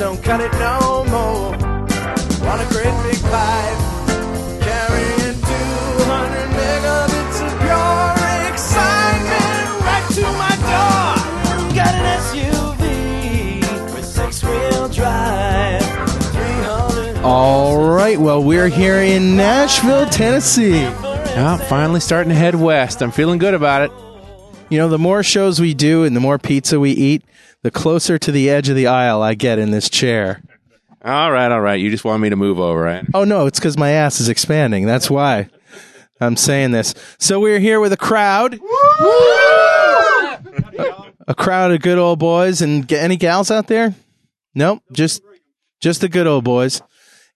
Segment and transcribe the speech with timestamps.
[0.00, 1.50] won't cut it no more.
[2.46, 3.78] Want a great big pipe
[4.62, 8.14] carrying 200 megabits of pure
[8.52, 11.74] excitement right to my door.
[11.74, 15.82] Got an SUV with six wheel drive.
[17.24, 18.18] All right.
[18.18, 20.82] Well, we're here in Nashville, Tennessee.
[20.82, 23.02] Yeah, finally starting to head west.
[23.02, 23.90] I'm feeling good about it.
[24.70, 27.24] You know, the more shows we do and the more pizza we eat,
[27.62, 30.42] the closer to the edge of the aisle I get in this chair.
[31.04, 31.80] All right, all right.
[31.80, 33.04] You just want me to move over, right?
[33.14, 34.84] Oh, no, it's because my ass is expanding.
[34.86, 35.48] That's why
[36.20, 36.94] I'm saying this.
[37.18, 38.58] So we're here with a crowd.
[41.26, 42.62] A crowd of good old boys.
[42.62, 43.94] And g- any gals out there?
[44.54, 44.82] Nope.
[44.92, 45.22] Just,
[45.80, 46.82] just the good old boys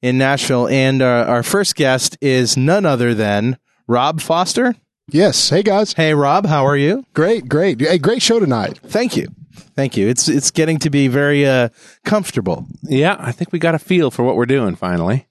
[0.00, 0.67] in Nashville.
[0.69, 4.75] And uh, our first guest is none other than Rob Foster.
[5.11, 5.50] Yes.
[5.50, 5.93] Hey guys.
[5.93, 7.05] Hey, Rob, how are you?
[7.12, 7.81] Great, great.
[7.81, 8.78] Hey, great show tonight.
[8.83, 9.28] Thank you.
[9.75, 10.08] Thank you.
[10.08, 11.69] It's it's getting to be very uh,
[12.05, 12.67] comfortable.
[12.83, 15.27] Yeah, I think we got a feel for what we're doing finally.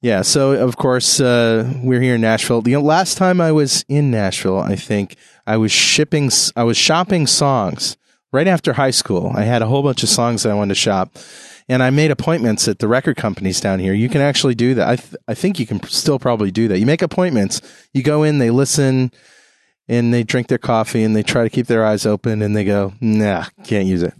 [0.00, 0.22] Yeah.
[0.22, 2.60] So of course uh, we're here in Nashville.
[2.60, 6.30] The last time I was in Nashville, I think I was shipping.
[6.56, 7.96] I was shopping songs
[8.32, 9.32] right after high school.
[9.34, 11.16] I had a whole bunch of songs that I wanted to shop,
[11.68, 13.94] and I made appointments at the record companies down here.
[13.94, 14.88] You can actually do that.
[14.88, 16.78] I th- I think you can still probably do that.
[16.78, 17.62] You make appointments.
[17.92, 19.10] You go in, they listen.
[19.88, 22.64] And they drink their coffee and they try to keep their eyes open and they
[22.64, 24.14] go, nah, can't use it.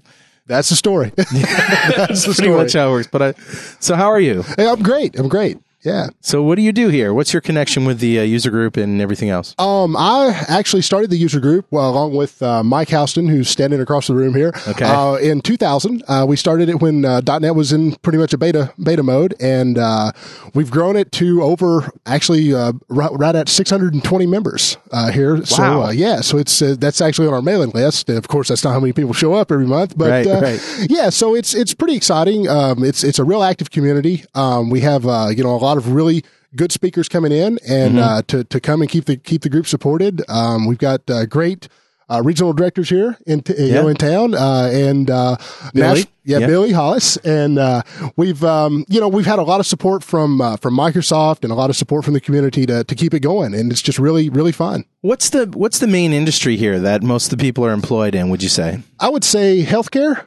[0.46, 1.10] That's the story.
[1.16, 2.56] That's the pretty story.
[2.56, 3.08] much how it works.
[3.10, 3.32] But I,
[3.80, 4.42] so how are you?
[4.58, 5.18] Hey, I'm great.
[5.18, 5.58] I'm great.
[5.84, 6.08] Yeah.
[6.20, 7.12] So what do you do here?
[7.12, 9.54] What's your connection with the uh, user group and everything else?
[9.58, 13.80] Um, I actually started the user group well, along with uh, Mike Houston, who's standing
[13.80, 14.52] across the room here.
[14.66, 14.84] Okay.
[14.86, 18.38] Uh, in 2000, uh, we started it when uh, .NET was in pretty much a
[18.38, 20.10] beta beta mode, and uh,
[20.54, 25.44] we've grown it to over actually uh, right, right at 620 members uh, here.
[25.44, 25.82] So Wow.
[25.84, 28.08] uh, yeah, so it's uh, that's actually on our mailing list.
[28.08, 30.86] Of course, that's not how many people show up every month, but Right, uh, right.
[30.88, 32.48] yeah, so it's it's pretty exciting.
[32.48, 34.24] Um, it's it's a real active community.
[34.34, 36.24] Um, we have uh, you know a lot of really
[36.56, 39.66] good speakers coming in and uh, to to come and keep the keep the group
[39.66, 40.22] supported.
[40.28, 41.68] Um, we've got uh, great.
[42.06, 45.36] Uh, regional directors here in t- you know in town uh, and uh,
[45.72, 46.00] Billy?
[46.00, 46.46] Nash- yeah, Yeah.
[46.48, 47.80] Billy Hollis and uh,
[48.16, 51.50] we've um, you know we've had a lot of support from uh, from Microsoft and
[51.50, 53.98] a lot of support from the community to to keep it going and it's just
[53.98, 54.84] really really fun.
[55.00, 58.28] What's the what's the main industry here that most of the people are employed in?
[58.28, 58.82] Would you say?
[59.00, 60.26] I would say healthcare.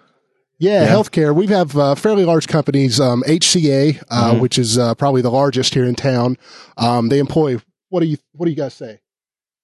[0.59, 1.35] Yeah, healthcare.
[1.35, 4.41] We have uh, fairly large companies, um, HCA, uh, Mm-hmm.
[4.41, 6.38] which is uh, probably the largest here in town.
[6.78, 7.57] Um, they employ
[7.90, 9.00] what do you what do you guys say?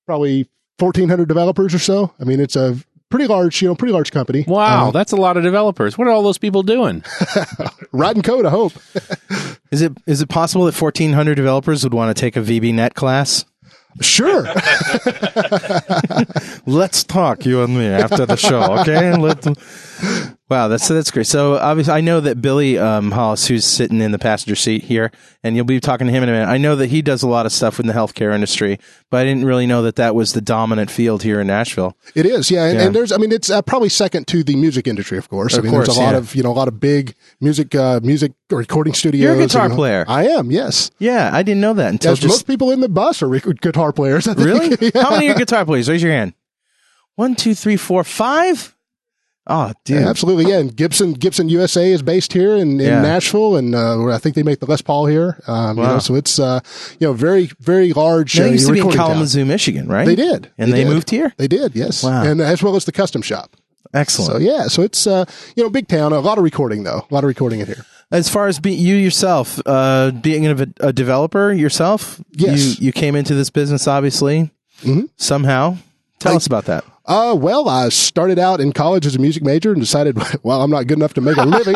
[0.06, 2.14] Probably fourteen hundred developers or so.
[2.20, 2.78] I mean, it's a
[3.10, 4.44] pretty large, you know, pretty large company.
[4.48, 5.98] Wow, that's a lot of developers.
[5.98, 7.04] What are all those people doing?
[7.92, 8.74] Writing code, I hope.
[9.72, 12.94] Is it is it possible that fourteen hundred developers would want to take a VBNet
[12.94, 13.44] class?
[14.02, 14.44] Sure.
[16.66, 19.16] Let's talk, you and me, after the show, okay?
[19.16, 19.46] Let
[20.50, 21.28] wow, that's that's great.
[21.28, 25.12] So obviously, I know that Billy um, Hollis, who's sitting in the passenger seat here,
[25.44, 26.48] and you'll be talking to him in a minute.
[26.48, 29.24] I know that he does a lot of stuff in the healthcare industry, but I
[29.24, 31.98] didn't really know that that was the dominant field here in Nashville.
[32.16, 32.86] It is, yeah, and, Yeah.
[32.88, 35.54] and there's, I mean, it's uh, probably second to the music industry, of course.
[35.56, 36.18] I Of mean, there's course, a lot yeah.
[36.18, 39.22] of, you know, a lot of big music, uh, music recording studios.
[39.24, 40.06] You're a guitar and- player.
[40.08, 40.92] I am, yes.
[41.00, 43.92] Yeah, I didn't know that until Yes, just most people in the bus are guitar
[43.94, 44.28] players.
[44.28, 44.34] I.
[44.34, 44.78] Really?
[44.94, 45.02] Yeah.
[45.04, 45.90] How many are guitar players?
[45.90, 46.34] Raise your hand.
[47.16, 48.76] One, two, three, four, five.
[49.46, 50.00] Oh, dude.
[50.02, 50.60] Yeah, absolutely, yeah.
[50.60, 53.02] And Gibson, Gibson USA is based here in, in Yeah.
[53.02, 55.38] Nashville, and uh, where I think they make the Les Paul here.
[55.48, 55.94] Um, you Wow.
[55.94, 56.62] know, so it's uh,
[57.00, 58.38] you know very very large.
[58.40, 59.08] Now, uh, they used to be in recording town.
[59.10, 60.06] Kalamazoo, Michigan, right?
[60.06, 60.88] They did, And they, did.
[60.88, 61.34] moved here?
[61.38, 62.04] They did, yes.
[62.04, 62.24] Wow.
[62.24, 63.56] And as well as the custom shop.
[63.94, 64.32] Excellent.
[64.32, 65.26] So yeah, so it's uh,
[65.58, 66.14] you know big town.
[66.14, 67.06] A lot of recording though.
[67.10, 67.86] A lot of recording in here.
[68.12, 72.80] As far as be, you yourself, uh, being a, a developer yourself, Yes.
[72.80, 74.52] you, you came into this business, obviously,
[74.84, 75.10] Mhm.
[75.18, 75.78] somehow.
[76.20, 76.84] Tell I- us about that.
[77.06, 80.72] Uh, well, I started out in college as a music major and decided, well, I'm
[80.72, 81.76] not good enough to make a living.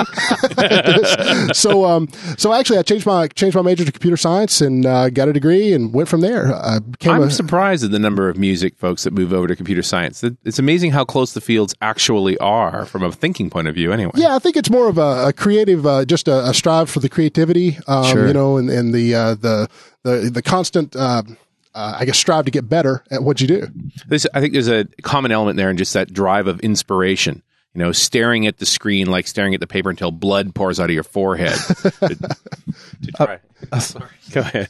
[1.54, 2.08] so, um,
[2.38, 5.34] so actually I changed my, changed my major to computer science and, uh, got a
[5.34, 6.54] degree and went from there.
[6.56, 9.84] I I'm a, surprised at the number of music folks that move over to computer
[9.84, 10.24] science.
[10.24, 14.12] It's amazing how close the fields actually are from a thinking point of view, anyway.
[14.16, 17.02] yeah, I think it's more of a, a creative, uh, just a, a strive for
[17.02, 18.28] the creativity, um, Sure.
[18.28, 19.68] you know, and, and the, uh, the,
[20.04, 21.24] the, the constant, uh,
[21.78, 23.68] uh, I guess strive to get better at what you do.
[24.08, 27.44] There's, I think there's a common element there in just that drive of inspiration.
[27.76, 30.90] You know, staring at the screen like staring at the paper until blood pours out
[30.90, 31.54] of your forehead.
[31.60, 31.92] to,
[33.04, 33.40] to try.
[33.80, 34.10] Sorry.
[34.32, 34.70] Go ahead.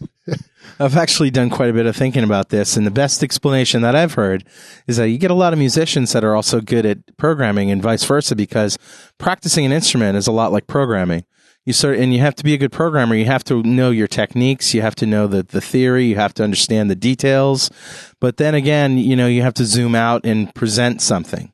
[0.82, 3.96] I've actually done quite a bit of thinking about this, and the best explanation that
[3.96, 4.44] I've heard
[4.88, 7.82] is that you get a lot of musicians that are also good at programming and
[7.82, 8.78] vice versa because
[9.18, 11.24] practicing an instrument is a lot like programming.
[11.68, 13.14] You sort and you have to be a good programmer.
[13.14, 14.74] You have to know your techniques.
[14.74, 16.06] You have to know the, the theory.
[16.06, 17.70] You have to understand the details.
[18.22, 21.52] But then again, you know, you have to zoom out and present something,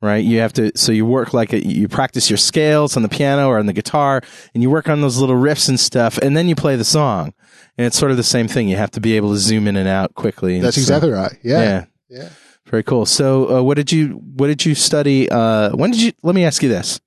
[0.00, 0.24] right?
[0.24, 3.48] You have to, so you work like a, you practice your scales on the piano
[3.48, 4.22] or on the guitar,
[4.54, 7.34] and you work on those little riffs and stuff, and then you play the song.
[7.76, 8.68] And it's sort of the same thing.
[8.68, 10.60] You have to be able to zoom in and out quickly.
[10.60, 11.36] That's So- exactly right.
[11.42, 11.60] Yeah.
[11.60, 11.84] yeah.
[12.08, 12.28] Yeah.
[12.66, 13.04] Very cool.
[13.04, 15.28] So, uh, what did you what did you study?
[15.28, 16.12] Uh, when did you?
[16.22, 17.00] Let me ask you this.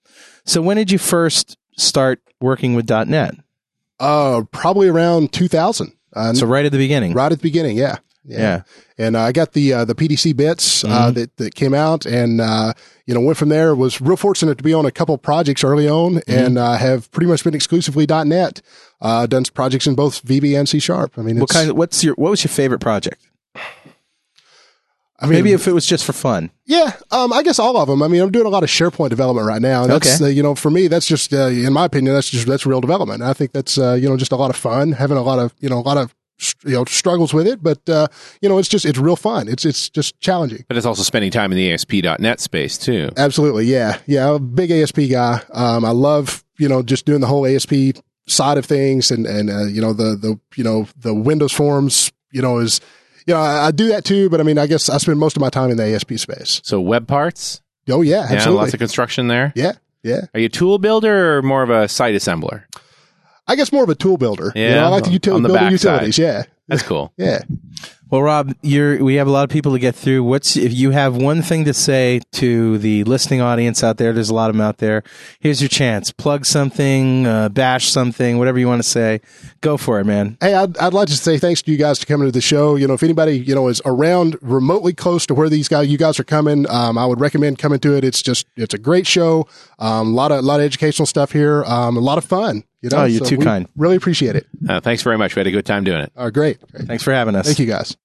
[0.45, 3.35] So, when did you first start working with .NET?
[3.99, 5.91] Uh, probably around 2000.
[6.13, 7.13] Uh, So, right at the beginning.
[7.13, 7.77] right at the beginning.
[7.77, 7.97] Yeah.
[8.25, 8.61] Yeah.
[8.97, 10.93] And uh, I got the uh, the PDC bits Mm-hmm.
[10.93, 12.73] uh, that that came out, and uh,
[13.07, 13.73] you know went from there.
[13.73, 16.31] Was real fortunate to be on a couple projects early on, Mm-hmm.
[16.31, 18.61] and uh, have pretty much been exclusively .NET.
[19.01, 21.13] Uh, done projects in both VB and C Sharp.
[21.17, 21.69] I mean, it's, What kind?
[21.71, 23.25] Of, what's your What was your favorite project?
[25.21, 26.49] I mean, Maybe if it was just for fun.
[26.65, 28.01] Yeah, um, I guess all of them.
[28.01, 30.25] I mean, I'm doing a lot of SharePoint development right now, and that's Okay.
[30.25, 32.79] uh, you know, for me, that's just uh, in my opinion, that's just that's real
[32.81, 33.21] development.
[33.21, 35.53] I think that's uh, you know just a lot of fun, having a lot of
[35.59, 36.15] you know a lot of
[36.65, 38.07] you know struggles with it, but uh,
[38.41, 39.49] you know it's just it's real fun.
[39.49, 40.63] It's it's just challenging.
[40.69, 43.09] But it's also spending time in the ASP.NET space too.
[43.17, 44.29] Absolutely, yeah, yeah.
[44.29, 45.41] I'm a big ASP guy.
[45.51, 47.73] Um, I love you know just doing the whole ASP
[48.27, 52.09] side of things, and and uh, you know the the you know the Windows forms.
[52.31, 52.79] You know is
[53.29, 55.37] you know I, I do that too, but I mean I guess I spend most
[55.37, 56.61] of my time in the ASP space.
[56.63, 58.61] So web parts, Oh yeah, yeah, absolutely.
[58.61, 59.53] lots of construction there.
[59.55, 59.73] yeah,
[60.03, 60.21] yeah.
[60.33, 62.63] Are you a tool builder or more of a site assembler?
[63.47, 64.51] I guess more of a tool builder.
[64.55, 66.17] You Yeah, know, I like the on utility the utilities.
[66.19, 67.13] Yeah, That's cool.
[67.17, 67.41] yeah.
[68.11, 70.23] Well, Rob, you're we have a lot of people to get through.
[70.23, 74.13] What's if you have one thing to say to the listening audience out there?
[74.13, 75.03] There's a lot of them out there.
[75.39, 76.11] Here's your chance.
[76.11, 79.21] Plug something, uh, bash something, whatever you want to say.
[79.61, 80.37] Go for it, man.
[80.41, 82.75] Hey, I'd, I'd like to say thanks to you guys for coming to the show.
[82.75, 85.99] You know, if anybody you know is around remotely close to where these guys, you
[85.99, 88.03] guys are coming, um, I would recommend coming to it.
[88.03, 89.47] It's just it's a great show.
[89.77, 91.63] Um, a lot of a lot of educational stuff here.
[91.65, 92.63] Um, a lot of fun.
[92.81, 93.67] You know, Oh, you're too we kind.
[93.75, 94.47] Really appreciate it.
[94.67, 95.35] Uh, thanks very much.
[95.35, 96.11] We had a good time doing it.
[96.15, 96.59] Uh, great.
[96.71, 96.87] great.
[96.87, 97.45] Thanks for having us.
[97.45, 97.95] Thank you guys.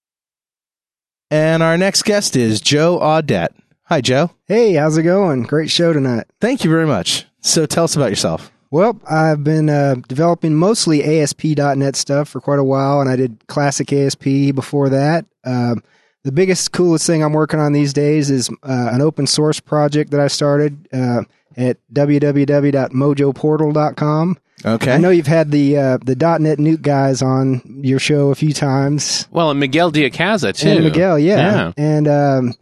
[1.30, 3.54] And our next guest is Joe Audette.
[3.84, 4.30] Hi, Joe.
[4.46, 5.42] Hey, how's it going?
[5.42, 6.26] Great show tonight.
[6.40, 7.26] Thank you very much.
[7.40, 8.52] So tell us about yourself.
[8.70, 13.46] Well, I've been uh, developing mostly ASP.NET stuff for quite a while, and I did
[13.46, 15.26] classic ASP before that.
[15.44, 15.82] Um
[16.24, 20.10] the biggest, coolest thing I'm working on these days is uh, an open source project
[20.10, 21.24] that I started uh,
[21.56, 24.38] at www.mojoportal.com.
[24.64, 24.92] Okay.
[24.92, 29.28] I know you've had the uh, the DotNetNuke guys on your show a few times.
[29.30, 30.68] Well, and Miguel de Icaza too.
[30.68, 31.36] And Miguel, yeah.
[31.36, 31.72] Yeah.
[31.76, 32.54] And um,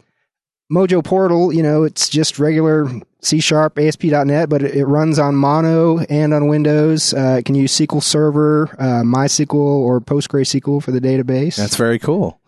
[0.71, 2.89] Mojo Portal, you know, it's just regular
[3.21, 7.13] C Sharp ASP.NET, but it, it runs on Mono and on Windows.
[7.13, 11.55] Uh, it can use SQL Server, uh, MySQL, or PostgreSQL for the database.
[11.55, 12.39] That's very cool.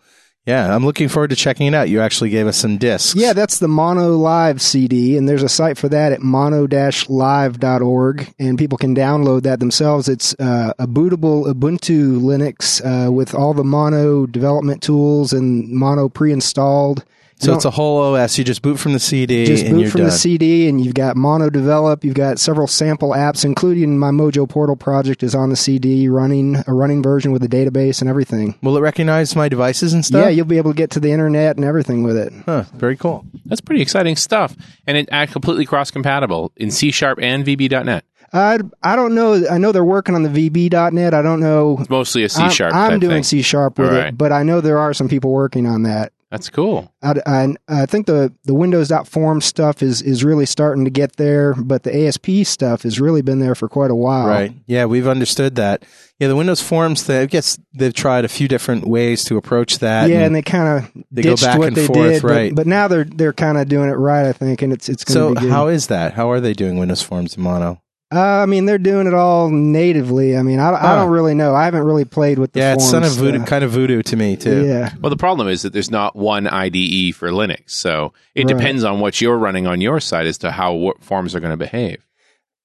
[0.46, 1.88] Yeah, I'm looking forward to checking it out.
[1.88, 3.16] You actually gave us some discs.
[3.16, 8.56] yeah, that's the Mono Live CD, and there's a site for that at mono-live.org, and
[8.56, 10.08] people can download that themselves.
[10.08, 16.08] It's uh, a bootable Ubuntu Linux uh, with all the Mono development tools and Mono
[16.08, 17.04] pre-installed.
[17.38, 18.38] So it's a whole OS.
[18.38, 20.06] You just boot from the CD just and boot you're from done.
[20.10, 22.02] the CD, and you've got Mono Develop.
[22.02, 26.56] You've got several sample apps, including my Mojo Portal project is on the CD, running
[26.66, 28.54] a running version with a database and everything.
[28.62, 30.24] Will it recognize my devices and stuff?
[30.24, 32.32] Yeah, you'll be able to get to the internet and everything with it.
[32.46, 33.24] Huh, very cool.
[33.44, 34.56] That's pretty exciting stuff.
[34.86, 38.04] And it act completely cross compatible in C Sharp and VB.NET.
[38.32, 39.44] I I don't know.
[39.48, 41.14] I know they're working on the VB.NET.
[41.14, 41.76] I don't know.
[41.80, 42.74] It's mostly a C I'm- Sharp.
[42.74, 43.22] I'm, type doing thing.
[43.24, 46.12] C Sharp with All it, but I know there are some people working on that.
[46.36, 46.92] That's cool.
[47.02, 51.54] I, I, I think the the Windows.form stuff is is really starting to get there,
[51.54, 54.26] but the ASP stuff has really been there for quite a while.
[54.26, 54.52] Right.
[54.66, 55.82] Yeah, we've understood that.
[56.18, 59.80] Yeah, the Windows Forms, they, I guess they've tried a few different ways to approach
[59.80, 60.08] that.
[60.08, 62.54] yeah, and- and they kind of They go back and forth, did, but- right.
[62.54, 65.14] But, now they're they're kind of doing it right, I think, and it's it's going
[65.14, 65.50] so to be good.
[65.52, 66.14] how is that?
[66.14, 67.80] How are they doing Windows Forms in mono?
[68.14, 70.36] Uh, I mean, they're doing it all natively.
[70.36, 71.54] I mean, I, I don't really know.
[71.54, 73.48] I haven't really played with the Yeah, it's forms kind of voodoo, stuff.
[73.48, 74.64] kind of voodoo to me too.
[74.66, 77.70] Yeah, Well, the problem is that there's not one IDE for Linux.
[77.70, 78.56] So it Right.
[78.56, 81.52] depends on what you're running on your side as to how wo- forms are going
[81.52, 81.98] to behave.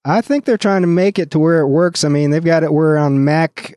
[0.06, 2.04] I think they're trying to make it to where it works.
[2.04, 3.76] I mean, they've got it where on Mac.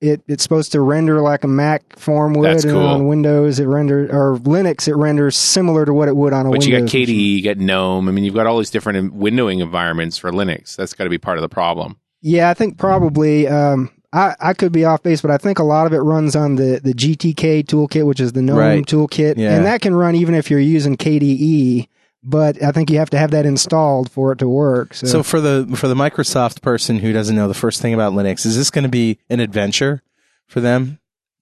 [0.00, 2.86] It, it's supposed to render like a Mac form would, That's and cool.
[2.86, 6.50] on Windows it renders or Linux it renders similar to what it would on a
[6.50, 6.90] But you Windows.
[6.90, 7.36] got KDE, machine.
[7.36, 8.08] you got GNOME.
[8.08, 10.74] I mean, you've got all these different windowing environments for Linux.
[10.74, 11.98] That's got to be part of the problem.
[12.22, 13.46] Yeah, I think probably.
[13.46, 16.34] Um, I, I could be off base, but I think a lot of it runs
[16.34, 18.84] on the, the GTK toolkit, which is the GNOME Right.
[18.84, 19.54] toolkit, Yeah.
[19.54, 21.86] and that can run even if you're using KDE.
[22.22, 24.92] But I think you have to have that installed for it to work.
[24.94, 28.12] So, So for the for the Microsoft person who doesn't know the first thing about
[28.12, 30.02] Linux, is this going to be an adventure
[30.46, 30.98] for them?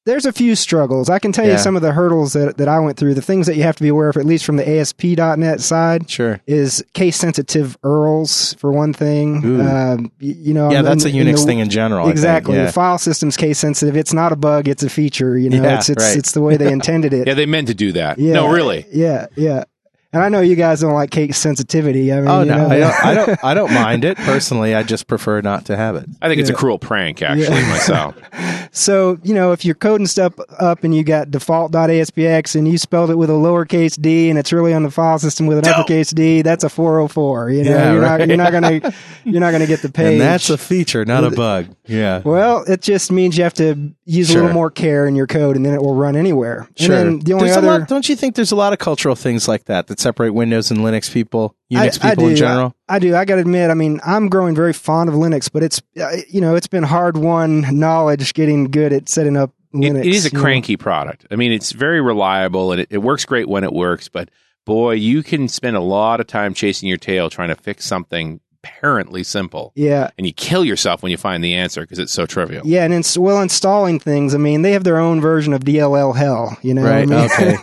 [0.07, 1.11] there's a few struggles.
[1.11, 1.53] I can tell Yeah.
[1.53, 3.13] you some of the hurdles that, that I went through.
[3.13, 6.09] The things that you have to be aware of, at least from the ASP.NET side,
[6.09, 6.41] Sure.
[6.47, 9.45] is case sensitive URLs for one thing.
[9.45, 9.61] Ooh.
[9.61, 12.09] Um, you know, Yeah, and- that's a and Unix the- thing in general.
[12.09, 12.55] Exactly.
[12.57, 12.65] Yeah.
[12.67, 13.99] The file system's case sensitive.
[13.99, 14.67] It's not a bug.
[14.67, 15.37] It's a feature.
[15.37, 16.17] You know, Yeah, it's it's right.
[16.17, 17.27] it's the way they intended it.
[17.29, 18.19] Yeah, they meant to do that.
[18.19, 18.33] Yeah.
[18.33, 18.87] No, really.
[18.91, 19.65] Yeah, yeah.
[20.11, 22.11] And I know you guys don't like case sensitivity.
[22.13, 23.45] I mean, Oh you no, know, I don't, I don't.
[23.45, 24.75] I don't mind it personally.
[24.75, 26.07] I just prefer not to have it.
[26.23, 28.17] I think it's a cruel prank, actually, myself.
[28.71, 33.11] So, you know, if you're coding stuff up and you got default.aspx and you spelled
[33.11, 36.11] it with a lowercase d and it's really on the file system with an uppercase
[36.11, 37.51] d, that's a 404.
[37.51, 38.19] You know, Yeah, you're, right.
[38.19, 40.13] not, you're not gonna you're not gonna get the page.
[40.13, 41.75] And that's a feature, not a bug.
[41.87, 42.21] Yeah.
[42.25, 45.57] well, it just means you have to use a little more care in your code,
[45.57, 46.69] and then it will run anywhere.
[46.77, 46.95] Sure.
[46.95, 49.15] And then the only There's other lot, don't you think there's a lot of cultural
[49.15, 52.37] things like that that separate Windows and Linux people, Unix I, I people do, in
[52.37, 52.75] general?
[52.89, 53.15] I, I do.
[53.17, 53.71] I got to admit.
[53.71, 56.83] I mean, I'm growing very fond of Linux, but it's uh, you know it's been
[56.85, 60.41] hard won knowledge getting good at setting up It- it is a you know.
[60.43, 61.27] cranky product.
[61.31, 64.31] I mean, it's very reliable and it, it works great when it works, but
[64.65, 68.41] boy, you can spend a lot of time chasing your tail trying to fix something
[68.77, 69.73] apparently simple.
[69.75, 72.63] Yeah, And you kill yourself when you find the answer because it's so trivial.
[72.67, 74.35] yeah, and ins- well, installing things.
[74.35, 76.57] I mean, they have their own version of DLL hell.
[76.63, 77.57] You know, I Right, mean, okay.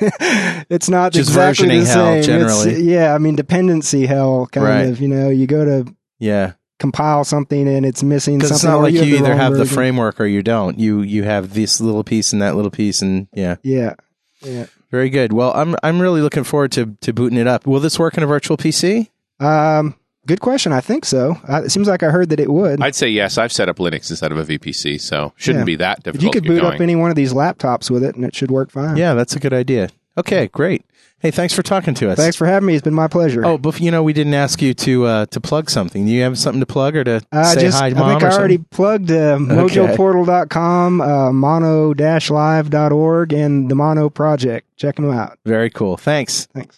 [0.69, 2.19] it's not Just exactly versioning the hell, same.
[2.19, 2.83] It's- generally.
[2.83, 4.81] yeah, I mean, dependency hell kind Right.
[4.89, 4.99] of.
[5.01, 6.53] You know, you go to Yeah.
[6.79, 8.69] compile something and it's missing Because something.
[8.69, 10.77] it's not like you, have the either wrong have the framework or you don't.
[10.79, 13.93] You you have this little piece and that little piece, and yeah, Yeah,
[14.41, 14.65] yeah.
[14.91, 15.31] very good.
[15.33, 17.65] Well, I'm I'm really looking forward to to booting it up.
[17.65, 19.09] Will this work in a virtual PC?
[19.39, 19.95] Um,
[20.27, 20.71] good question.
[20.73, 21.37] I think so.
[21.47, 22.81] Uh, it seems like I heard that it would.
[22.81, 23.37] I'd say yes.
[23.37, 25.65] I've set up Linux instead of a VPC, so shouldn't Yeah.
[25.65, 26.23] be that But difficult.
[26.23, 26.73] you could to get boot going.
[26.75, 28.97] up any one of these laptops with it, and it should work fine.
[28.97, 29.89] Yeah, that's a good idea.
[30.17, 30.83] Okay, great.
[31.19, 32.17] Hey, thanks for talking to us.
[32.17, 32.75] Thanks for having me.
[32.75, 33.43] It's been my pleasure.
[33.45, 36.05] Oh, but you know, we didn't ask you to uh, to plug something.
[36.05, 38.09] Do you have something to plug or to I say just, hi, I mom?
[38.11, 38.67] think or I already something?
[38.71, 44.67] plugged uh, mojoportal.com, uh, mono-live.org, and the Mono Project.
[44.77, 45.37] Check them out.
[45.45, 45.97] Very cool.
[45.97, 46.47] Thanks.
[46.53, 46.77] Thanks.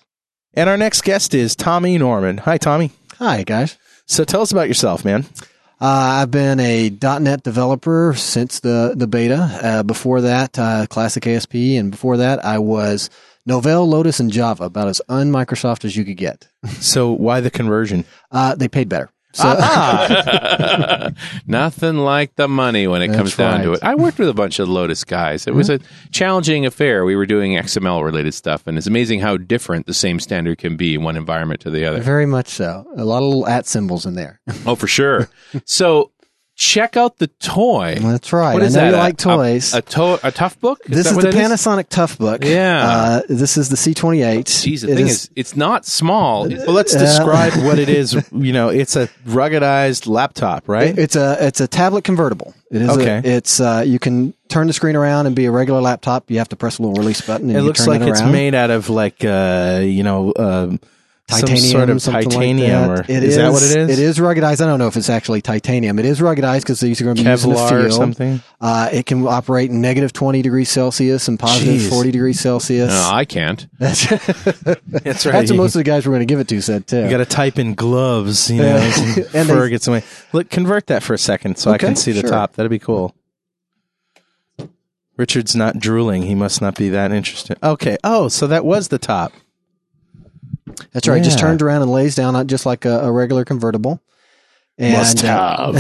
[0.53, 2.37] And our next guest is Tommy Norman.
[2.39, 2.91] Hi, Tommy.
[3.19, 3.77] Hi, guys.
[4.05, 5.25] So tell us about yourself, man.
[5.81, 9.59] Uh, I've been a .NET developer since the the beta.
[9.63, 13.09] Uh, before that, uh, Classic ASP, and before that, I was
[13.50, 16.47] Novell, Lotus, and Java, about as un-Microsoft as you could get.
[16.79, 18.05] So why the conversion?
[18.31, 19.09] Uh, they paid better.
[19.38, 21.12] So,
[21.48, 23.84] Nothing like the money when it comes That's down to it.
[23.84, 25.46] I worked with a bunch of Lotus guys.
[25.46, 25.79] It was a
[26.12, 27.06] challenging affair.
[27.06, 30.75] We were doing XML related stuff, and it's amazing how different the same standard can
[30.75, 32.01] be in one environment to the other.
[32.01, 32.86] very much so.
[32.98, 34.39] A lot of little at symbols in there.
[34.65, 35.29] Oh, for sure.
[35.65, 36.12] so
[36.57, 37.97] check out the toy.
[38.01, 38.53] That's right.
[38.53, 38.97] What is I know that?
[38.97, 39.73] you like toys.
[39.73, 40.83] A, a, to- a tough book?
[40.85, 42.43] this that is the Panasonic Tough Book.
[42.43, 42.81] Yeah.
[42.85, 44.39] Uh, this is the C28.
[44.45, 46.49] Jeez, the It thing is- is, it's not small.
[46.49, 48.13] Well, let's describe what it is.
[48.33, 50.97] You know, it's a ruggedized laptop, right?
[50.97, 52.53] It's a it's a tablet convertible.
[52.71, 52.89] It is.
[52.89, 53.21] Okay.
[53.23, 56.29] A, it's uh, you can turn the screen around and be a regular laptop.
[56.31, 57.49] You have to press a little release button.
[57.49, 58.31] And it looks like it's around.
[58.31, 60.79] made out of like uh, you know um,
[61.27, 62.89] titanium, some sort of something like titanium, that.
[62.89, 64.00] or It is, that what it is?
[64.00, 64.62] It is ruggedized.
[64.62, 66.00] I don't know if it's actually titanium.
[66.00, 67.86] It is ruggedized because these are going to be used in the Kevlar field.
[67.86, 68.41] or something.
[68.62, 71.89] Uh, it can operate in negative twenty degrees Celsius and positive Jeez.
[71.89, 72.89] forty degrees Celsius.
[72.89, 73.67] no, I can't.
[73.79, 74.25] That's, That's
[75.25, 75.31] right.
[75.34, 77.03] that's you, what most of the guys we're going to give it to said too.
[77.03, 80.03] you got to type in gloves, you know, and And fur they- gets away.
[80.34, 82.29] Look, convert that for a second so I can see the sure.
[82.29, 82.53] top.
[82.53, 83.13] That'd be cool.
[85.17, 86.22] Richard's not drooling.
[86.24, 87.57] He must not be that interested.
[87.63, 87.98] Okay.
[88.03, 89.34] Oh, so that was the top.
[90.91, 91.24] That's right.
[91.24, 91.48] Just Yeah.
[91.48, 94.01] turns around and lays down just like a, a regular convertible.
[94.79, 95.74] And, Must uh,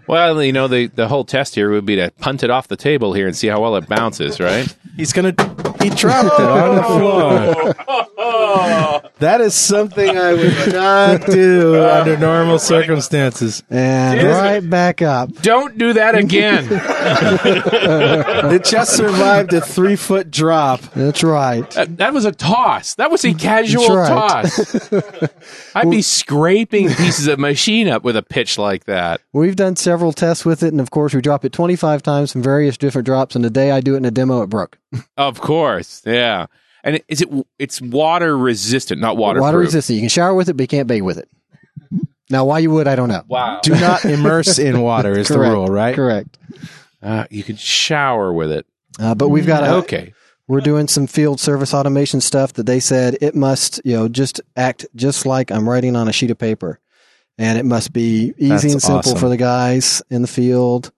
[0.06, 2.76] Well, you know, the, the whole test here would be to punt it off the
[2.76, 4.74] table here and see how well it bounces, right?
[4.96, 5.34] He's gonna.
[5.82, 7.74] He dropped it on the floor.
[9.18, 13.62] that is something I would not do under normal circumstances.
[13.70, 15.32] and right back up.
[15.42, 16.68] Don't do that again.
[18.52, 20.80] It just survived a three foot drop.
[20.94, 21.68] That's right.
[21.70, 22.94] that, that was a toss.
[22.96, 24.08] That was a casual right.
[24.08, 24.92] toss.
[25.74, 29.20] I'd be scraping pieces of machine up with a pitch like that.
[29.32, 32.42] We've done several tests with it, and of course, we drop it 25 times from
[32.42, 33.34] various different drops.
[33.34, 34.78] And the day I do it in a demo, it broke.
[35.16, 36.46] Of course, yeah.
[36.84, 37.28] And is it?
[37.58, 39.40] It's water resistant, not water.
[39.40, 39.94] Water resistant.
[39.96, 41.28] You can shower with it, but you can't bathe with it.
[42.30, 43.22] Now, why you would, I don't know.
[43.28, 43.60] Wow.
[43.62, 45.94] Do not immerse in water is the rule, right?
[45.94, 46.38] Correct.
[47.02, 48.66] Uh, you could shower with it.
[48.98, 50.14] Uh, but we've got a, Okay.
[50.48, 54.40] we're doing some field service automation stuff that they said it must, you know, just
[54.56, 56.78] act just like I'm writing on a sheet of paper.
[57.38, 59.18] And it must be easy That's and simple awesome.
[59.18, 60.90] for the guys in the field.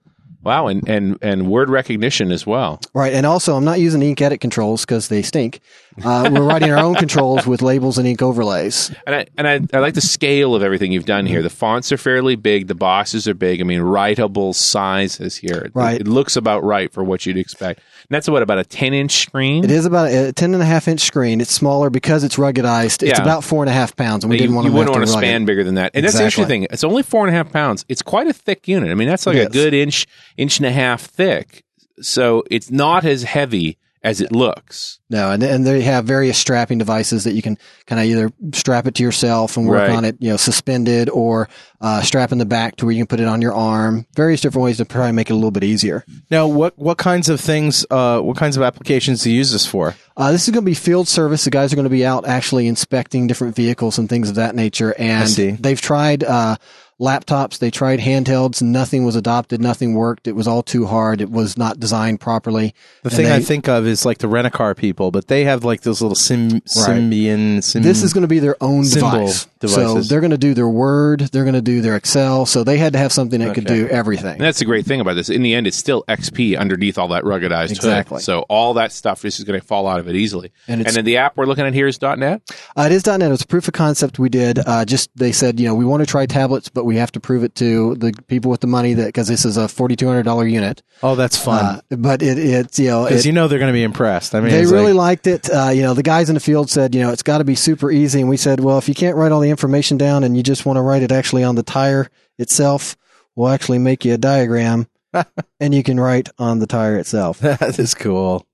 [0.44, 2.80] Wow, and, and and word recognition as well.
[2.92, 3.12] Right.
[3.14, 5.60] And also, I'm not using ink edit controls because they stink.
[6.04, 8.92] Uh, we're writing our own controls with labels and ink overlays.
[9.06, 11.42] And I and I, I like the scale of everything you've done here.
[11.42, 12.66] The fonts are fairly big.
[12.66, 13.60] The boxes are big.
[13.60, 15.56] I mean, writable sizes here.
[15.66, 16.00] It- Right.
[16.00, 17.80] It, looks about right for what you'd expect.
[18.08, 19.64] And that's what about a ten inch screen.
[19.64, 21.40] It is about a 10 and a half inch screen.
[21.40, 23.02] It's smaller because it's ruggedized.
[23.02, 23.23] It's Yeah.
[23.23, 25.06] about four and a half pounds, and we you, didn't want you to wouldn't want
[25.06, 25.26] to rugged.
[25.28, 25.92] span bigger than that.
[25.94, 26.66] And that's the interesting thing.
[26.70, 27.84] It's only four and a half pounds.
[27.88, 28.90] It's quite a thick unit.
[28.90, 30.06] I mean, that's like It a good inch,
[30.37, 31.64] inch and a half thick.
[32.02, 35.00] So it's not as heavy as it looks.
[35.11, 37.56] No, and and they have various strapping devices that you can
[37.87, 39.90] kind of either strap it to yourself and work Right.
[39.90, 41.49] on it, you know, suspended, or
[41.80, 44.06] uh, strap in the back to where you can put it on your arm.
[44.14, 46.04] Various different ways to probably make it a little bit easier.
[46.30, 47.87] Now, what what kinds of things?
[47.90, 49.94] Uh, what kinds of applications do you use this for?
[50.16, 51.44] Uh, this is going to be field service.
[51.44, 54.54] The guys are going to be out actually inspecting different vehicles and things of that
[54.54, 54.94] nature.
[54.99, 55.50] And see.
[55.52, 56.56] they've tried uh,
[57.00, 58.62] laptops, they tried handhelds.
[58.62, 59.60] Nothing was adopted.
[59.60, 60.26] Nothing worked.
[60.26, 61.20] It was all too hard.
[61.20, 62.74] It was not designed properly.
[63.02, 65.44] The And thing I think of is like the rent a car people, but they
[65.44, 67.62] have like those little sim, Symbian.
[67.62, 69.46] Sim, This is going to be their own Symbol device.
[69.66, 72.46] So they're going to do their Word, they're going to do their Excel.
[72.46, 74.32] So they had to have something that could do everything.
[74.32, 75.30] And that's the great thing about this.
[75.30, 78.16] In the end, it's still XP underneath all that ruggedized Exactly.
[78.16, 78.24] hood.
[78.24, 80.52] So all that stuff just is going to fall out of it easily.
[80.68, 82.42] And And, then the app we're looking at here is .NET.
[82.76, 83.22] Uh, it is .NET.
[83.32, 84.58] It's a proof of concept we did.
[84.58, 87.20] Uh, just they said, you know, we want to try tablets, but we have to
[87.20, 90.06] prove it to the people with the money that because this is a forty two
[90.06, 90.82] hundred dollar unit.
[91.02, 93.72] oh, that's fun Uh, but it it's you know because it, you know they're going
[93.72, 94.34] to be impressed.
[94.34, 95.50] I mean, they really like, liked it.
[95.50, 97.54] Uh, you know, the guys in the field said, you know, it's got to be
[97.54, 100.36] super easy, and we said, well, if you can't write all the information down and
[100.36, 102.96] you just want to write it actually on the tire itself,
[103.36, 104.86] we'll actually make you a diagram,
[105.60, 107.38] and you can write on the tire itself.
[107.40, 108.46] that is cool.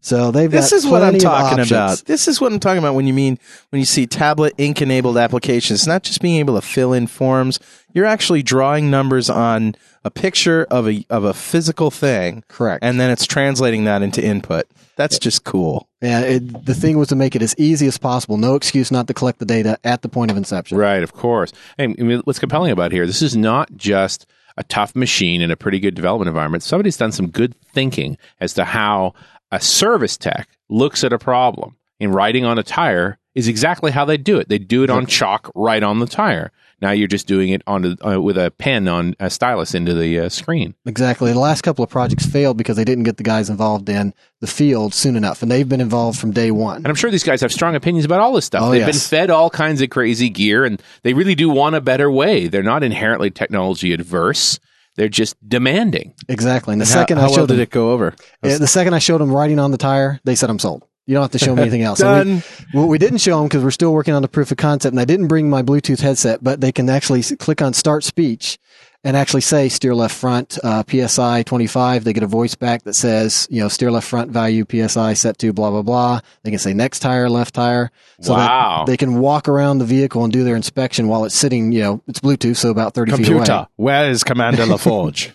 [0.00, 2.04] So they've This got is what I'm talking about.
[2.04, 3.38] This is what I'm talking about when you mean
[3.70, 5.80] when you see tablet ink enabled applications.
[5.80, 7.58] It's not just being able to fill in forms.
[7.92, 12.84] You're actually drawing numbers on a picture of a of a physical thing, Correct.
[12.84, 14.66] and then it's translating that into input.
[14.96, 15.88] That's just cool.
[16.02, 18.36] And it, the thing was to make it as easy as possible.
[18.36, 20.76] No excuse not to collect the data at the point of inception.
[20.76, 21.52] Right, of course.
[21.78, 24.26] And I mean, what's compelling about here, this is not just
[24.56, 26.64] a tough machine in a pretty good development environment.
[26.64, 29.14] Somebody's done some good thinking as to how
[29.50, 31.76] a service tech looks at a problem.
[32.00, 34.48] In writing on a tire is exactly how they do it.
[34.48, 36.52] They do it on chalk right on the tire.
[36.80, 40.20] Now you're just doing it on uh, with a pen on a stylus into the
[40.20, 40.76] uh, screen.
[40.86, 41.32] Exactly.
[41.32, 44.46] The last couple of projects failed because they didn't get the guys involved in the
[44.46, 46.76] field soon enough, and they've been involved from day one.
[46.76, 48.62] And I'm sure these guys have strong opinions about all this stuff.
[48.62, 48.92] Oh, They've yes.
[48.92, 52.46] been fed all kinds of crazy gear and they really do want a better way.
[52.46, 54.60] They're not inherently technology adverse.
[54.98, 56.12] They're just demanding.
[56.28, 56.72] Exactly.
[56.72, 58.14] And the How- second how, I well showed did them, it go over?
[58.42, 60.84] The second I showed them writing on the tire, they said I'm sold.
[61.06, 62.00] You don't have to show me anything else.
[62.02, 62.42] And
[62.74, 62.86] we- Done.
[62.88, 65.06] we didn't show them because we're still working on the proof of concept, and I
[65.06, 68.58] didn't bring my Bluetooth headset, but they can actually click on Start Speech
[69.04, 72.04] and actually say steer left front uh, PSI 25.
[72.04, 75.38] They get a voice back that says you know steer left front value PSI set
[75.38, 76.20] to blah blah blah.
[76.42, 77.90] They can say next tire, left tire.
[78.20, 78.84] So that Wow.
[78.86, 81.72] they can walk around the vehicle and do their inspection while it's sitting.
[81.72, 83.36] You know, it's Bluetooth, so about 30 feet away.
[83.36, 85.32] Computer, where is Commander LaForge?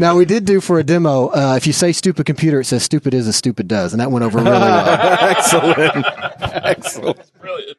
[0.00, 1.26] Now we did do for a demo.
[1.28, 4.10] Uh, if you say stupid computer, it says stupid is as stupid does, and that
[4.10, 5.18] went over really well.
[5.20, 6.06] Excellent.
[6.40, 7.32] Excellent.
[7.38, 7.76] brilliant.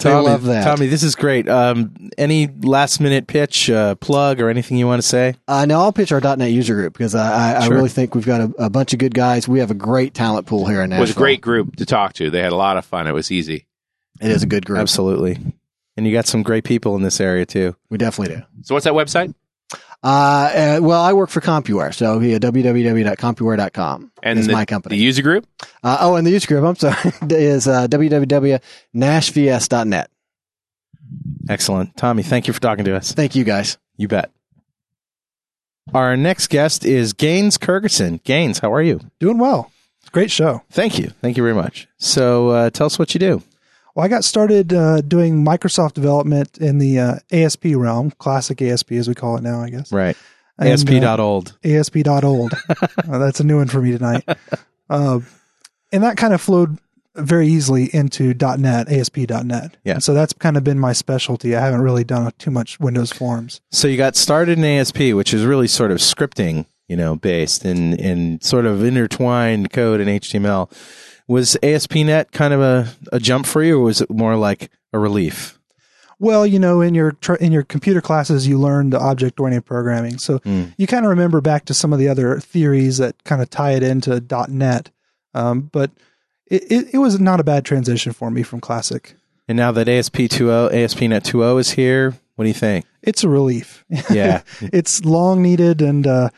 [0.00, 0.64] They love that.
[0.64, 1.50] Tommy, this is great.
[1.50, 5.34] Um, any last minute pitch, uh, plug, or anything you want to say?
[5.46, 8.24] Uh, now I'll pitch our .NET user group because I, I, I really think we've
[8.24, 9.46] got a, a bunch of good guys.
[9.46, 11.02] We have a great talent pool here in It Nashville.
[11.02, 12.30] was a great group to talk to.
[12.30, 13.06] They had a lot of fun.
[13.06, 13.66] It was easy.
[14.18, 14.78] It is a good group.
[14.78, 15.38] Absolutely.
[15.98, 17.76] And you got some great people in this area too.
[17.90, 18.42] We definitely do.
[18.62, 19.34] So what's that website?
[20.02, 24.96] Uh, uh, well, I work for CompuWare, so yeah, www.compuware.com And is the, my company.
[24.96, 25.46] The user group?
[25.82, 30.10] uh, oh, and the user group, I'm sorry, is uh, www.nashvs.net.
[31.48, 31.96] Excellent.
[31.96, 33.12] Tommy, thank you for talking to us.
[33.12, 33.78] Thank you, guys.
[33.96, 34.30] You bet.
[35.92, 38.22] Our next guest is Gaines Kergerson.
[38.22, 39.00] Gaines, how are you?
[39.18, 39.72] Doing well.
[40.12, 40.62] Great show.
[40.70, 41.10] Thank you.
[41.20, 41.88] Thank you very much.
[41.98, 43.42] So uh, tell us what you do.
[44.00, 48.92] Well, I got started uh, doing Microsoft development in the uh, ASP realm, classic ASP
[48.92, 49.92] as we call it now, I guess.
[49.92, 50.16] Right.
[50.56, 51.58] And, ASP.old.
[51.62, 52.54] Uh, ASP.old.
[52.70, 54.26] uh, that's a new one for me tonight.
[54.88, 55.20] Uh,
[55.92, 56.78] and that kind of flowed
[57.14, 59.76] very easily into .NET, ASP.NET.
[59.84, 59.92] Yeah.
[59.92, 61.54] And so that's kind of been my specialty.
[61.54, 63.60] I haven't really done too much Windows Forms.
[63.70, 67.66] So you got started in ASP, which is really sort of scripting, you know, based
[67.66, 70.72] in in sort of intertwined code and HTML.
[71.30, 74.98] Was ASP.NET kind of a, a jump for you, or was it more like a
[74.98, 75.60] relief?
[76.18, 80.18] Well, you know, in your tr- in your computer classes, you learned object oriented programming,
[80.18, 80.40] so
[80.76, 83.74] you kind of remember back to some of the other theories that kind of tie
[83.74, 84.90] it into .NET.
[85.32, 85.92] Um, but
[86.46, 89.14] it, it, it was not a bad transition for me from classic.
[89.46, 92.86] And now that ASP 2.0, ASP.NET 2.0 is here, what do you think?
[93.02, 93.84] It's a relief.
[94.10, 94.42] Yeah.
[94.60, 96.30] it's long needed, and uh,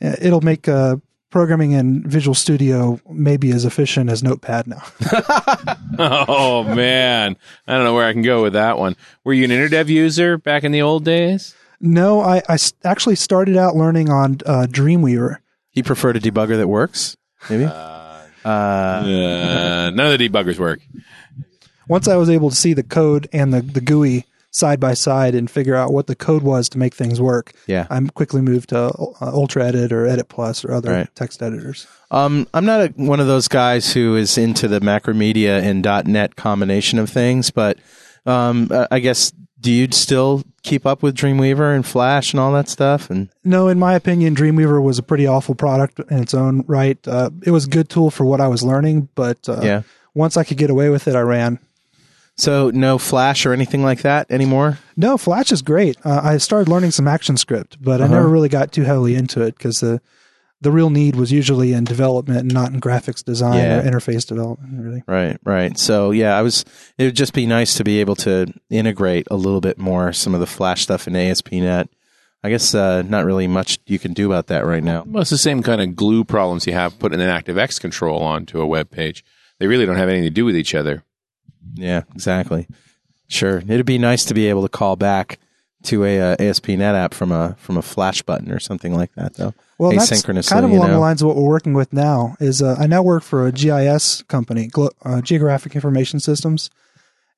[0.00, 0.96] it'll make uh,
[1.36, 4.82] programming in Visual Studio may be as efficient as Notepad now.
[5.98, 8.96] Oh man, I don't know where I can go with that one.
[9.24, 11.54] Were you an InterDev user back in the old days?
[11.80, 12.42] no, I
[12.84, 15.36] actually started out learning on uh, Dreamweaver.
[15.72, 17.16] You prefer a debugger that works,
[17.50, 17.64] maybe?
[17.66, 20.80] Uh, Uh, none of the debuggers work.
[21.88, 24.24] once I was able to see the code and the, the GUI
[24.56, 27.52] side by side and figure out what the code was to make things work.
[27.66, 27.86] Yeah.
[27.90, 31.14] I quickly moved to uh, Ultra Edit or Edit Plus or other Right.
[31.14, 31.86] text editors.
[32.10, 36.36] Um, I'm not a, one of those guys who is into the Macromedia and .NET
[36.36, 37.76] combination of things, but
[38.24, 42.68] um, I guess do you still keep up with Dreamweaver and Flash and all that
[42.68, 43.10] stuff?
[43.10, 46.98] And No, in my opinion, Dreamweaver was a pretty awful product in its own right.
[47.06, 49.82] Uh, it was a good tool for what I was learning, but uh, yeah,
[50.14, 51.58] once I could get away with it, I ran.
[52.36, 54.78] So no Flash or anything like that anymore.
[54.96, 55.96] No, Flash is great.
[56.04, 58.14] Uh, I started learning some ActionScript, but I Uh-huh.
[58.14, 60.00] never really got too heavily into it because the
[60.62, 63.78] the real need was usually in development and not in graphics design Yeah.
[63.78, 64.72] or interface development.
[64.82, 65.78] Really, Right, right.
[65.78, 66.64] So yeah, I was.
[66.96, 70.32] It would just be nice to be able to integrate a little bit more some
[70.32, 71.88] of the Flash stuff in ASP.NET.
[72.42, 75.04] I guess uh, not really much you can do about that right now.
[75.06, 78.58] Well, it's the same kind of glue problems you have putting an ActiveX control onto
[78.60, 79.24] a web page.
[79.58, 81.02] They really don't have anything to do with each other.
[81.74, 82.66] Yeah, exactly.
[83.28, 85.38] Sure, it'd be nice to be able to call back
[85.84, 89.34] to a uh, ASP.NET app from a from a Flash button or something like that,
[89.34, 89.54] though.
[89.78, 90.08] well, that's
[90.48, 92.36] kind of along the lines of what we're working with now.
[92.40, 96.70] Is uh, I now work for a GIS company, Glo- uh, Geographic Information Systems,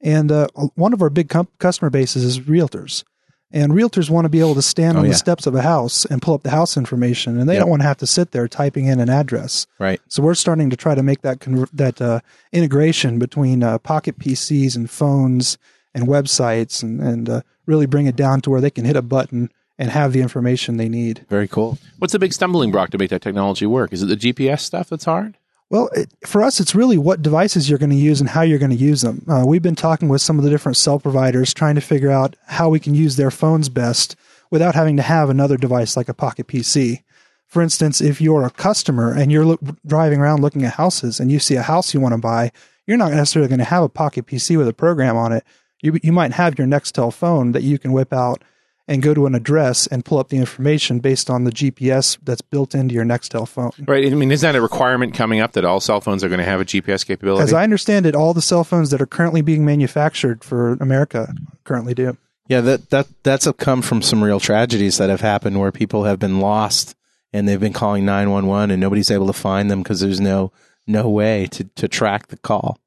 [0.01, 3.05] and uh, one of our big com- customer bases is realtors.
[3.51, 5.13] And realtors want to be able to stand Oh, on yeah.
[5.13, 7.63] the steps of a house and pull up the house information, and they Yep.
[7.63, 9.67] don't want to have to sit there typing in an address.
[9.79, 10.01] Right.
[10.09, 12.21] So we're starting to try to make that conver- that uh,
[12.53, 15.57] integration between uh, pocket PCs and phones
[15.95, 19.03] and websites, and, and uh, really bring it down to where they can hit a
[19.03, 21.25] button and have the information they need.
[21.31, 21.79] Very cool.
[21.99, 23.93] What's the big stumbling block to make that technology work?
[23.93, 25.37] Is it the GPS stuff that's hard?
[25.71, 28.59] Well, it, for us, it's really what devices you're going to use and how you're
[28.59, 29.25] going to use them.
[29.29, 32.37] Uh, we've been talking with some of the different cell providers, trying to figure out
[32.47, 34.17] how we can use their phones best
[34.51, 37.03] without having to have another device like a Pocket PC.
[37.47, 41.31] For instance, if you're a customer and you're look, driving around looking at houses and
[41.31, 42.51] you see a house you want to buy,
[42.87, 45.45] you're not necessarily going to have a Pocket PC with a program on it.
[45.83, 48.43] You, you might have your Nextel phone that you can whip out
[48.89, 52.41] and go to an address and pull up the information based on the GPS that's
[52.41, 53.71] built into your Nextel phone.
[53.87, 54.11] Right.
[54.11, 56.45] I mean, isn't that a requirement coming up that all cell phones are going to
[56.45, 57.43] have a GPS capability?
[57.43, 61.33] As I understand it, all the cell phones that are currently being manufactured for America
[61.65, 62.17] currently do.
[62.49, 66.05] Yeah, that that that's a come from some real tragedies that have happened where people
[66.05, 66.97] have been lost
[67.31, 70.21] and they've been calling nine one one and nobody's able to find them because there's
[70.21, 70.51] no
[70.87, 72.79] no way to to track the call.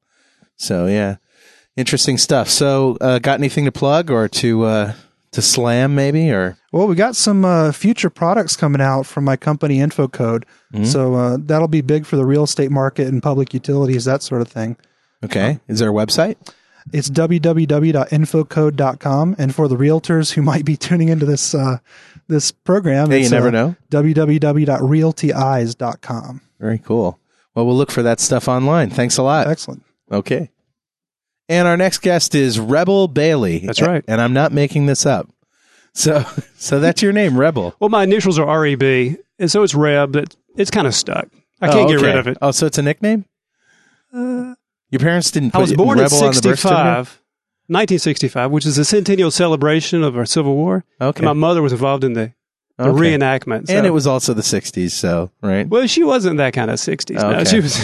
[0.56, 1.16] So yeah,
[1.76, 2.48] interesting stuff.
[2.48, 4.92] So, uh, got anything to plug or to uh,
[5.32, 9.36] to slam maybe or Well, we got some uh, future products coming out from my
[9.36, 10.44] company InfoCode.
[10.84, 14.40] So uh, that'll be big for the real estate market and public utilities, that sort
[14.42, 14.76] of thing.
[15.24, 15.58] okay?
[15.68, 16.36] Is there a website?
[16.92, 19.36] It's www.infocode.com.
[19.38, 21.78] And for the realtors who might be tuning into this uh,
[22.28, 23.76] this program, Hey, you it's, never uh, know.
[23.90, 26.40] www.realtyeyes.com.
[26.60, 27.18] Very cool.
[27.54, 28.88] Well, we'll look for that stuff online.
[28.90, 29.46] Thanks a lot.
[29.48, 29.82] Excellent.
[30.10, 30.50] Okay.
[31.48, 33.58] And our next guest is Rebel Bailey.
[33.60, 34.04] That's right.
[34.08, 35.28] And I'm not making this up.
[35.94, 36.24] So,
[36.56, 37.74] so that's your name, Rebel.
[37.80, 40.12] Well, my initials are REB, and so it's Reb.
[40.12, 41.28] That it's kind of stuck.
[41.60, 42.06] I Oh, can't get okay.
[42.06, 42.38] rid of it.
[42.42, 43.24] Oh, so it's a nickname?
[44.12, 44.54] Uh,
[44.90, 46.58] your parents didn't I was born in Rebel on the birth certificate?
[46.60, 47.20] 65,
[47.68, 50.84] 1965, which is the centennial celebration of our Civil War.
[51.00, 51.18] Okay.
[51.20, 52.32] And my mother was involved in the,
[52.82, 53.16] the Okay.
[53.16, 53.68] reenactment.
[53.68, 55.68] so- And it was also the 60s, so, right?
[55.68, 57.16] well, she wasn't that kind of 60s.
[57.20, 57.74] No, she was.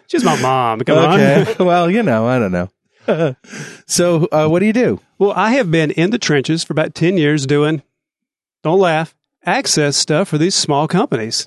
[0.08, 0.80] She's my mom.
[0.80, 1.20] Come on.
[1.20, 1.56] okay.
[1.64, 2.68] well, you know, I don't know.
[3.86, 5.00] so, uh, what do you do?
[5.18, 7.82] Well, I have been in the trenches for about 10 years doing,
[8.62, 11.46] don't laugh, access stuff for these small companies.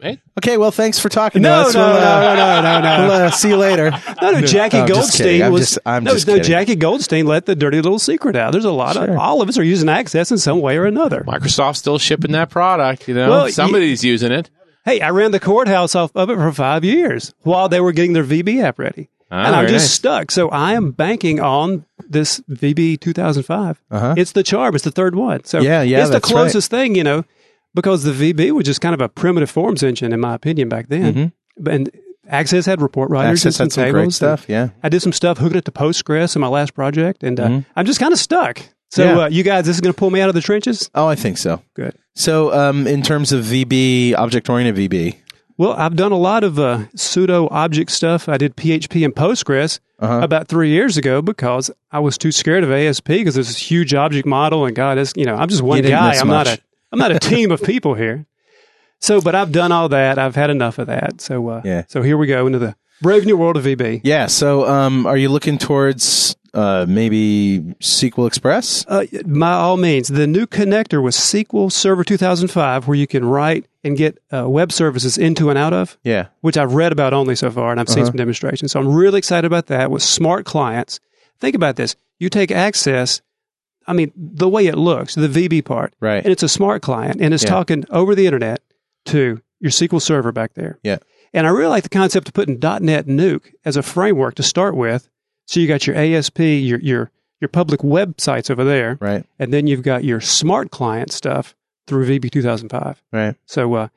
[0.00, 1.74] Okay, well, thanks for talking to No, us.
[1.74, 3.90] no, We'll, uh, no, no, no, no, We'll uh, see you later.
[4.22, 5.40] No, no, Jackie I'm just kidding.
[5.40, 5.60] Goldstein I'm was.
[5.70, 6.48] just- I'm no, just no, kidding.
[6.48, 8.52] Jackie Goldstein let the dirty little secret out.
[8.52, 9.10] There's a lot Sure.
[9.10, 11.24] of all of us are using Access in some way or another.
[11.26, 13.08] Microsoft's still shipping that product.
[13.08, 14.50] You know, Well, y- somebody's using it.
[14.84, 18.12] Hey, I ran the courthouse off of it for five years while they were getting
[18.12, 19.90] their VB app ready, Ah, and I'm just nice.
[19.92, 20.30] stuck.
[20.30, 23.80] So I am banking on this VB 2005.
[23.90, 24.14] Uh-huh.
[24.16, 24.74] It's the charm.
[24.74, 25.44] It's the third one.
[25.44, 26.36] So Yeah, yeah, it's the that's right.
[26.40, 27.24] closest thing, you know,
[27.74, 30.88] because the VB was just kind of a primitive forms engine, in my opinion, back
[30.88, 31.32] then.
[31.58, 31.90] But And
[32.28, 33.48] Access had report writers Mm-hmm.
[33.48, 34.68] Access and had some tables great stuff, yeah.
[34.82, 37.86] I did some stuff hooking it to Postgres in my last project, and uh, I'm
[37.86, 38.60] just kind of stuck.
[38.90, 39.16] So, Mm-hmm.
[39.18, 39.24] Yeah.
[39.24, 40.90] uh, you guys, this is going to pull me out of the trenches.
[40.94, 41.62] Oh, I think so.
[41.74, 41.94] Good.
[42.14, 45.16] So, um, in terms of VB, object oriented VB,
[45.56, 48.28] Well, I've done a lot of uh, pseudo object stuff.
[48.28, 50.20] I did PHP and Postgres Uh-huh.
[50.22, 53.94] about three years ago because I was too scared of ASP because there's this huge
[53.94, 56.14] object model, and God, it's, you know, I'm just one guy.
[56.16, 56.58] I'm not a
[56.92, 58.26] I'm not a team of people here.
[59.00, 60.18] So, but I've done all that.
[60.18, 61.20] I've had enough of that.
[61.20, 61.84] So, uh, Yeah.
[61.88, 64.00] So here we go into the brave new world of VB.
[64.04, 64.26] yeah.
[64.26, 68.84] So, um, are you looking towards uh, maybe SQL Express?
[68.88, 73.66] Uh, by all means, the new connector was SQL Server 2005, where you can write
[73.84, 75.96] and get uh, web services into and out of.
[76.02, 76.26] Yeah.
[76.40, 77.94] which I've read about only so far, and I've Uh-huh.
[77.96, 78.72] seen some demonstrations.
[78.72, 80.98] So I'm really excited about that with smart clients.
[81.38, 81.94] Think about this.
[82.18, 83.20] You take Access,
[83.88, 86.22] I mean, the way it looks, the VB part, Right.
[86.22, 87.50] and it's a smart client, and it's Yeah.
[87.50, 88.60] talking over the internet
[89.06, 90.78] to your SQL Server back there.
[90.84, 90.98] Yeah.
[91.34, 95.08] And I really like the concept of putting DotNetNuke as a framework to start with.
[95.46, 99.24] So you got your ASP, your your your public websites over there, Right.
[99.38, 101.54] and then you've got your smart client stuff
[101.86, 103.02] through VB 2005.
[103.12, 103.36] Right.
[103.46, 103.88] So uh,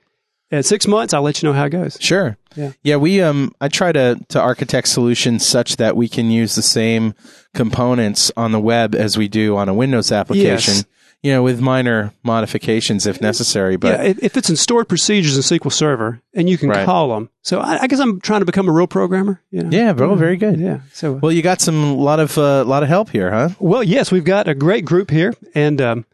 [0.51, 1.97] in six months, I'll let you know how it goes.
[1.99, 2.37] Sure.
[2.83, 2.97] Yeah.
[2.97, 7.13] we um I try to to architect solutions such that we can use the same
[7.53, 10.73] components on the web as we do on a Windows application.
[10.75, 10.85] Yes.
[11.23, 15.35] You know, with minor modifications if necessary, but yeah, if, if it's in stored procedures
[15.37, 16.83] in SQL Server and you can Right.
[16.83, 17.29] call them.
[17.43, 19.39] So I, I guess I'm trying to become a real programmer.
[19.51, 19.69] You know?
[19.77, 20.59] yeah, bro, very good.
[20.59, 20.79] Yeah.
[20.93, 23.49] So Well, you got some lot of uh, lot of help here, huh?
[23.59, 26.05] Well, yes, we've got a great group here, and um,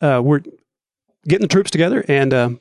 [0.00, 0.40] uh, we're
[1.28, 2.60] getting the troops together, and um,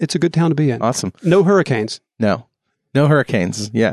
[0.00, 0.82] it's a good town to be in.
[0.82, 1.12] Awesome.
[1.22, 2.00] No hurricanes.
[2.18, 2.46] No,
[2.94, 3.70] no hurricanes.
[3.72, 3.92] Yeah.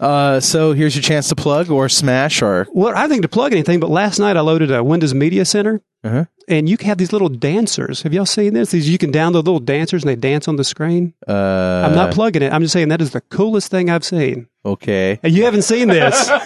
[0.00, 3.52] Uh, so here's your chance to plug or smash or Well, I think to plug
[3.52, 6.24] anything, but last night I loaded a Windows Media Center, Uh-huh.
[6.48, 8.02] and you can have these little dancers.
[8.02, 8.72] Have y'all seen this?
[8.72, 11.14] These you can download little dancers, and they dance on the screen.
[11.28, 12.52] uh, I'm not plugging it.
[12.52, 14.48] I'm just saying that is the coolest thing I've seen.
[14.64, 15.20] okay.
[15.22, 16.28] And you haven't seen this.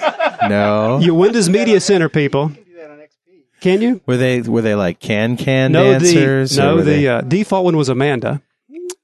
[0.49, 0.99] No.
[1.01, 2.53] you Windows Media Center people.
[3.63, 4.01] Can you?
[4.07, 6.55] were they were they like can can No, dancers?
[6.55, 8.43] the no the uh, default one was Amanda,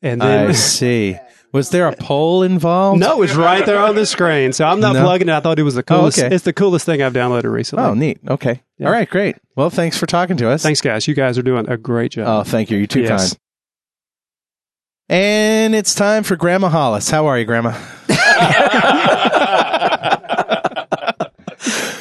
[0.03, 1.17] and then I see.
[1.53, 2.99] Was there a poll involved?
[2.99, 4.55] No, it's right there on the screen.
[4.55, 5.03] So I'm not No?
[5.03, 5.33] plugging it.
[5.33, 6.19] I thought it was the Oh, coolest.
[6.19, 6.35] okay.
[6.35, 7.85] It's the coolest thing I've downloaded recently.
[7.85, 8.21] Oh, neat.
[8.27, 8.63] Okay.
[8.79, 8.87] Yeah.
[8.87, 9.07] All right.
[9.09, 9.37] Great.
[9.55, 10.63] Well, thanks for talking to us.
[10.63, 11.07] Thanks, guys.
[11.07, 12.27] You guys are doing a great job.
[12.27, 12.79] Oh, thank you.
[12.79, 13.35] You're too Yes.
[13.35, 13.39] kind.
[15.11, 17.11] And it's time for Grandma Hollis.
[17.11, 17.79] How are you, Grandma?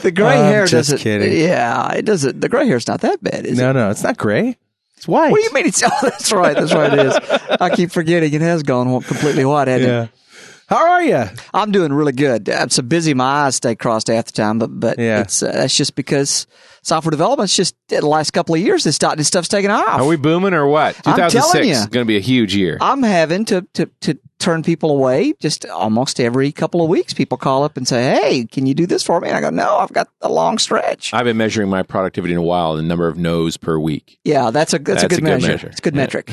[0.01, 0.97] The gray I'm hair just doesn't.
[0.99, 1.39] kidding.
[1.39, 2.41] Yeah, it doesn't.
[2.41, 3.61] The gray hair's not that bad, is it?
[3.61, 4.57] no, no, it's not gray.
[5.01, 5.31] It's white.
[5.31, 5.65] What do you mean?
[5.65, 6.55] It's oh, that's right.
[6.55, 6.93] That's right.
[6.93, 7.15] It is.
[7.59, 9.67] I keep forgetting it has gone completely white.
[9.67, 10.09] Hasn't it?
[10.67, 11.23] How are you?
[11.55, 12.47] I'm doing really good.
[12.47, 14.59] I'm so busy, my eyes stay crossed half the time.
[14.59, 15.21] But but Yeah.
[15.21, 16.45] it's uh, that's just because
[16.81, 19.99] software development's just the last couple of years this dot this stuff's taken off.
[19.99, 20.95] Are we booming or what?
[21.05, 21.73] I'm 2006 ya.
[21.73, 22.77] is going to be a huge year.
[22.81, 27.13] I'm having to, to, to turn people away just almost every couple of weeks.
[27.13, 29.27] People call up and say, Hey, can you do this for me?
[29.27, 31.13] And I go, No, I've got a long stretch.
[31.13, 34.19] I've been measuring my productivity in a while, the number of no's per week.
[34.23, 35.67] yeah, that's a that's, a good, measure.
[35.67, 36.01] It's a good Yeah.
[36.01, 36.31] metric.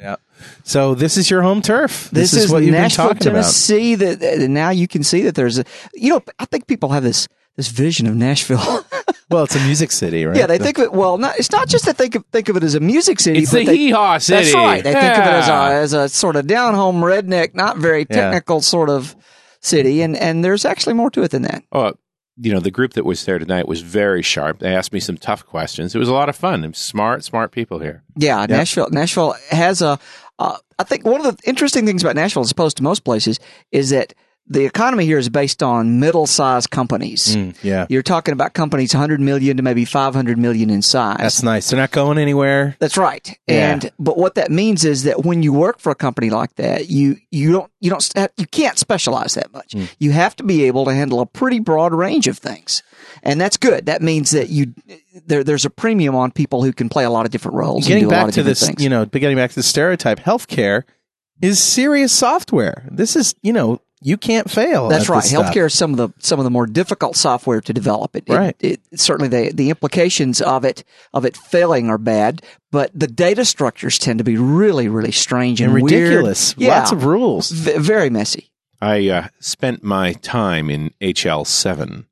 [0.00, 0.16] Yeah.
[0.62, 2.10] So this is your home turf.
[2.10, 3.96] This, is, what you've Nashville, been talking Tennessee.
[3.96, 5.64] That that now you can see that there's a
[5.94, 8.84] you know I think people have this this vision of Nashville.
[9.28, 9.36] about.
[9.36, 10.36] Well, it's a music city, right?
[10.36, 10.92] yeah, they think of it.
[10.92, 13.20] Well, not, it's not just that they think of, think of it as a music
[13.20, 13.40] city.
[13.40, 14.44] It's but the they, hee-haw city.
[14.44, 14.82] That's right.
[14.82, 18.04] They think of it as a as a sort of down home redneck, not very
[18.04, 19.14] technical sort of
[19.60, 21.62] city, and and there's actually more to it than that.
[21.72, 21.94] Oh,
[22.40, 24.60] you know, the group that was there tonight was very sharp.
[24.60, 25.94] They asked me some tough questions.
[25.94, 26.64] It was a lot of fun.
[26.64, 28.04] And smart, smart people here.
[28.16, 28.88] Yeah, Nashville.
[28.90, 29.98] Nashville has a.
[30.38, 33.40] Uh, I think one of the interesting things about Nashville, as opposed to most places,
[33.72, 34.14] is that
[34.48, 37.36] the economy here is based on middle-sized companies.
[37.36, 37.86] Mm, yeah.
[37.90, 41.18] You're talking about companies 100 million to maybe 500 million in size.
[41.18, 41.68] That's nice.
[41.70, 42.76] They're not going anywhere.
[42.78, 43.38] That's right.
[43.46, 43.72] Yeah.
[43.72, 46.88] And but what that means is that when you work for a company like that,
[46.88, 49.72] you you don't you don't you can't specialize that much.
[49.72, 49.84] Hmm.
[49.98, 52.82] You have to be able to handle a pretty broad range of things.
[53.22, 53.86] And that's good.
[53.86, 54.74] That means that you
[55.26, 57.88] there there's a premium on people who can play a lot of different roles and
[57.88, 58.82] Getting do a lot back to this, things.
[58.82, 60.84] you know, getting back to the stereotype, healthcare
[61.42, 62.86] is serious software.
[62.90, 64.88] This is, you know, you can't fail.
[64.88, 65.22] That's at right.
[65.22, 65.52] this stuff.
[65.54, 68.14] Healthcare is some of the some of the more difficult software to develop.
[68.16, 68.56] It, it- Right.
[68.60, 73.44] It, certainly, the the implications of it of it failing are bad, but the data
[73.44, 76.02] structures tend to be really really strange and, and weird.
[76.02, 76.54] ridiculous.
[76.58, 77.50] Yeah, Lots of rules.
[77.50, 78.50] v- very messy.
[78.80, 82.04] I uh, spent my time in HL7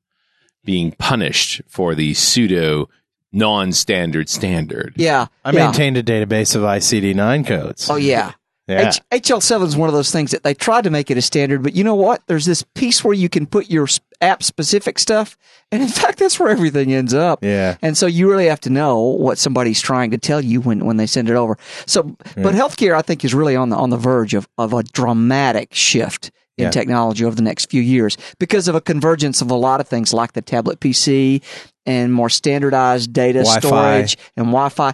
[0.65, 2.89] being punished for the pseudo
[3.31, 4.93] non-standard standard.
[4.97, 5.65] Yeah, I yeah.
[5.65, 7.89] maintained a database of ICD-9 codes.
[7.89, 8.33] Oh yeah.
[8.67, 8.91] Yeah.
[9.11, 11.63] H- HL7 is one of those things that they tried to make it a standard,
[11.63, 12.21] but you know what?
[12.27, 13.87] There's this piece where you can put your
[14.19, 15.37] app specific stuff,
[15.71, 17.43] and in fact, that's where everything ends up.
[17.43, 17.77] Yeah.
[17.81, 20.97] And so you really have to know what somebody's trying to tell you when, when
[20.97, 21.57] they send it over.
[21.85, 22.03] So,
[22.35, 25.73] but healthcare, I think, is really on the on the verge of of a dramatic
[25.73, 26.71] shift in Yeah.
[26.71, 30.11] technology over the next few years because of a convergence of a lot of things
[30.11, 31.41] like the tablet PC
[31.85, 33.59] and more standardized data Wi-Fi.
[33.67, 34.91] storage and Wi-Fi.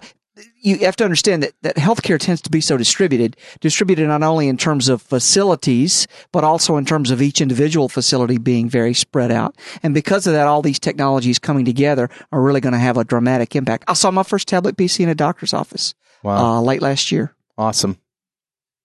[0.60, 4.48] You have to understand that, that healthcare tends to be so distributed, distributed not only
[4.48, 9.30] in terms of facilities, but also in terms of each individual facility being very spread
[9.30, 9.54] out.
[9.82, 13.04] And because of that, all these technologies coming together are really going to have a
[13.04, 13.84] dramatic impact.
[13.86, 15.94] I saw my first tablet PC in a doctor's office
[16.24, 16.56] Wow.
[16.56, 17.34] uh, late last year.
[17.56, 17.98] Awesome.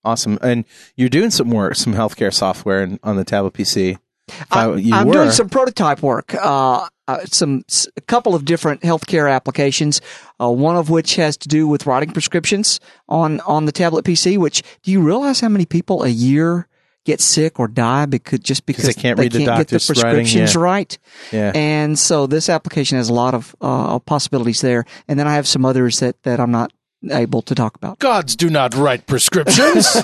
[0.03, 0.37] Awesome.
[0.41, 3.97] And you're doing some work, some healthcare software on the tablet PC.
[4.29, 5.13] If I- I'm, I'm were.
[5.13, 6.33] doing some prototype work.
[6.33, 9.99] Uh, uh, some s- a couple of different healthcare applications.
[10.39, 14.37] Uh, one of which has to do with writing prescriptions on on the tablet PC.
[14.37, 16.67] Which do you realize how many people a year
[17.05, 20.03] get sick or die because just because they can't read the get the doctor's writing,
[20.25, 20.61] prescriptions yeah.
[20.61, 20.99] right.
[21.31, 21.51] Yeah.
[21.55, 24.85] And so this application has a lot of uh, possibilities there.
[25.07, 26.71] And then I have some others that, that I'm not
[27.09, 27.97] able to talk about.
[27.97, 29.97] Gods do not write prescriptions.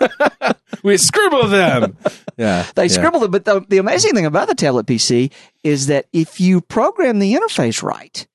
[0.82, 1.96] we scribble them.
[2.36, 2.66] Yeah.
[2.74, 2.88] They yeah.
[2.88, 5.32] scribbled it, but the, the amazing thing about the tablet PC
[5.64, 8.26] is that if you program the interface right,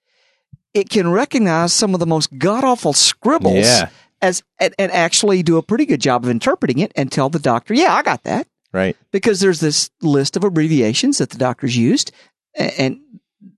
[0.74, 3.90] it can recognize some of the most god awful scribbles Yeah.
[4.22, 7.40] as and, and actually do a pretty good job of interpreting it and tell the
[7.40, 8.48] doctor, yeah, I got that.
[8.72, 8.98] Right.
[9.12, 12.12] Because there's this list of abbreviations that the doctor's used
[12.58, 13.00] a- and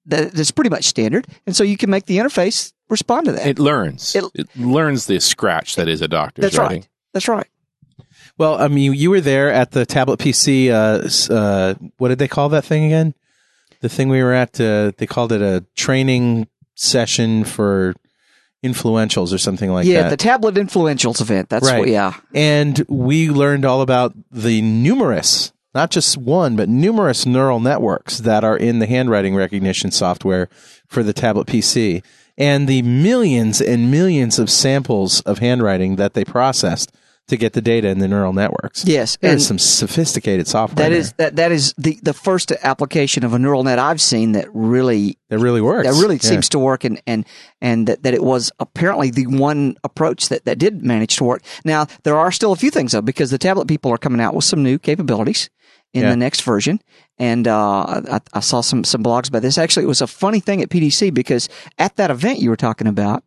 [0.06, 1.26] that's pretty much standard.
[1.48, 3.48] And so you can make the interface respond to that.
[3.48, 4.14] It learns.
[4.16, 6.82] It- It, learns the scratch that is a doctor's that's writing.
[6.82, 6.90] right.
[7.14, 7.48] That's right.
[8.38, 10.70] Well, I mean, you were there at the tablet PC.
[10.70, 13.14] Uh, uh, what did they call that thing again?
[13.82, 14.60] The thing we were at.
[14.60, 17.94] Uh, they called it a training session for
[18.64, 20.04] influentials or something like yeah, that.
[20.04, 21.50] Yeah, the tablet influentials event.
[21.50, 21.80] That's Right.
[21.80, 22.14] what, yeah.
[22.34, 28.44] and we learned all about the numerous, not just one, but numerous neural networks that
[28.44, 30.50] are in the handwriting recognition software
[30.88, 32.02] for the tablet PC,
[32.38, 36.92] and the millions and millions of samples of handwriting that they processed
[37.28, 38.86] to get the data in the neural networks.
[38.86, 40.76] Yes, there's and- some sophisticated software.
[40.84, 44.02] That there is that that is the the first application of a neural net I've
[44.02, 45.88] seen that really that really works.
[45.88, 46.30] that really Yeah.
[46.30, 47.26] seems to work and and
[47.62, 51.42] and that, that it was apparently the one approach that that did manage to work.
[51.64, 54.36] Now there are still a few things though because the tablet people are coming out
[54.36, 55.50] with some new capabilities
[55.94, 56.10] in Yeah.
[56.12, 56.80] the next version.
[57.18, 59.58] And uh, I, I saw some some blogs about this.
[59.58, 61.48] Actually, it was a funny thing at PDC because
[61.80, 63.24] at that event you were talking about,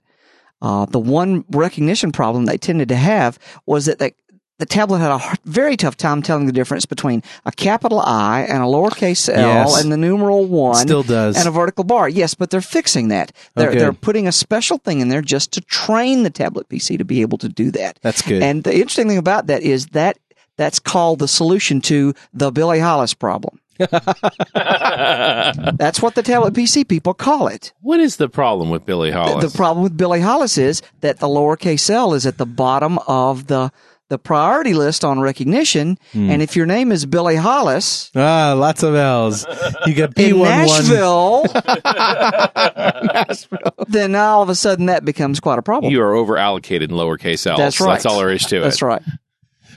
[0.62, 4.14] uh, the one recognition problem they tended to have was that they,
[4.58, 8.58] the tablet had a very tough time telling the difference between a capital I and
[8.60, 9.80] a lowercase L Yes.
[9.82, 11.36] and the numeral one Still does.
[11.36, 12.08] and a vertical bar.
[12.08, 13.30] Yes, but they're fixing that.
[13.54, 13.80] They're, good.
[13.80, 17.20] they're putting a special thing in there just to train the tablet PC to be
[17.20, 18.00] able to do that.
[18.02, 18.42] That's good.
[18.42, 20.18] And the interesting thing about that is that
[20.56, 23.60] that's called the solution to the Billy Hollis problem.
[25.78, 27.72] that's what the tablet PC people call it.
[27.80, 29.52] What is the problem with Billy Hollis?
[29.52, 33.46] The problem with Billy Hollis is that the lowercase l is at the bottom of
[33.46, 33.70] the
[34.10, 36.30] the priority list on recognition, Hmm.
[36.30, 39.44] and if your name is Billy Hollis ah, lots of L's.
[39.84, 40.66] You got B in one one.
[40.66, 41.44] Nashville,
[43.88, 45.92] then all of a sudden that becomes quite a problem.
[45.92, 47.58] you are over allocated in lowercase L's.
[47.58, 47.92] That's right.
[47.94, 48.60] That's all there is to it.
[48.60, 49.02] That's right.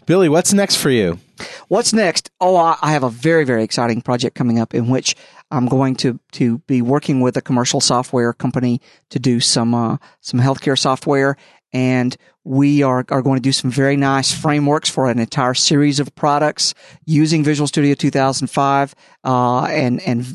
[0.06, 1.20] Billy, what's next for you?
[1.68, 2.32] What's next?
[2.40, 5.16] Oh, I have a very, very exciting project coming up in which
[5.50, 9.98] I'm going to, to be working with a commercial software company to do some, uh,
[10.20, 11.38] some healthcare software.
[11.74, 16.00] And we are, are going to do some very nice frameworks for an entire series
[16.00, 16.74] of products
[17.06, 20.26] using Visual Studio 2005, uh, and, and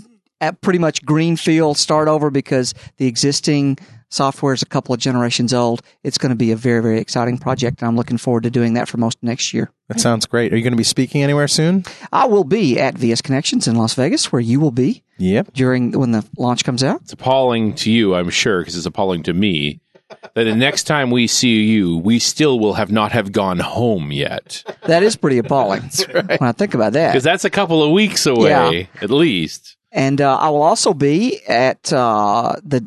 [0.40, 5.52] at pretty much greenfield start over because the existing software is a couple of generations
[5.54, 5.82] old.
[6.02, 7.80] It's going to be a very, very exciting project.
[7.82, 9.70] And I'm looking forward to doing that for most of next year.
[9.88, 10.52] That sounds great.
[10.52, 11.84] Are you going to be speaking anywhere soon?
[12.12, 15.52] I will be at VS Connections in Las Vegas, where you will be Yep.
[15.54, 17.00] during when the launch comes out.
[17.02, 19.80] It's appalling to you, I'm sure, because it's appalling to me.
[20.34, 24.12] That the next time we see you, we still will have not have gone home
[24.12, 27.10] yet, That is pretty appalling when I think about that.
[27.12, 28.86] because that's a couple of weeks away Yeah.
[29.02, 29.76] at least.
[29.90, 32.86] And uh, I will also be at uh, the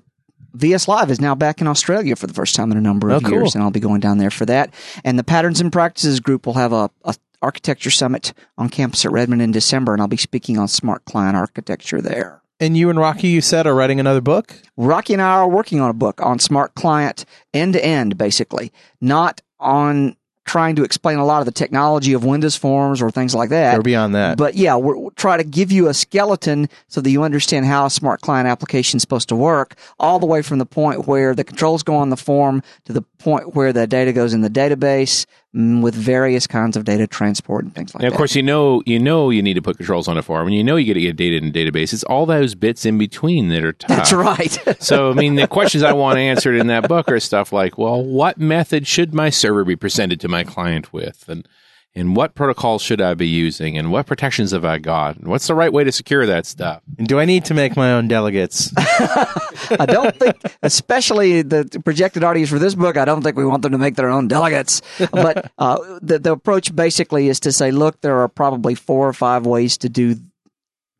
[0.54, 3.18] VS Live is now back in Australia for the first time in a number of
[3.24, 3.38] Oh, cool.
[3.40, 4.74] years, and I'll be going down there for that.
[5.04, 9.12] And the Patterns and Practices group will have a, a architecture summit on campus at
[9.12, 12.42] Redmond in December, and I'll be speaking on smart client architecture there.
[12.60, 14.54] And you and Rocky, you said, are writing another book.
[14.76, 18.74] Rocky and I are working on a book on smart client end to end, basically,
[19.00, 20.18] not on
[20.50, 23.78] trying to explain a lot of the technology of Windows forms or things like that.
[23.78, 24.36] Or beyond that.
[24.36, 27.86] But yeah, we're, we'll try to give you a skeleton so that you understand how
[27.86, 31.36] a smart client application is supposed to work, all the way from the point where
[31.36, 34.50] the controls go on the form to the point where the data goes in the
[34.50, 38.06] database Mm, with various kinds of data transport and things like that.
[38.06, 38.18] And of that.
[38.18, 40.64] course, you know, you know, you need to put controls on a form, and you
[40.64, 41.92] know, you got to get data in a database.
[41.92, 43.90] It's all those bits in between that are tough.
[43.90, 44.58] That's right.
[44.80, 48.04] So, I mean, the questions I want answered in that book are stuff like, well,
[48.04, 51.28] what method should my server be presented to my client with?
[51.28, 51.48] And,
[51.96, 53.78] and what protocols should I be using?
[53.78, 55.18] And what protections have I got?
[55.18, 56.82] And what's the right way to secure that stuff?
[56.98, 58.72] And do I need to make my own delegates?
[58.78, 63.64] I don't think, especially the projected audience for this book, I don't think we want
[63.64, 64.82] them to make their own delegates.
[65.12, 69.14] But uh, the, the approach basically is to say, look, there are probably four or
[69.14, 70.16] five ways to do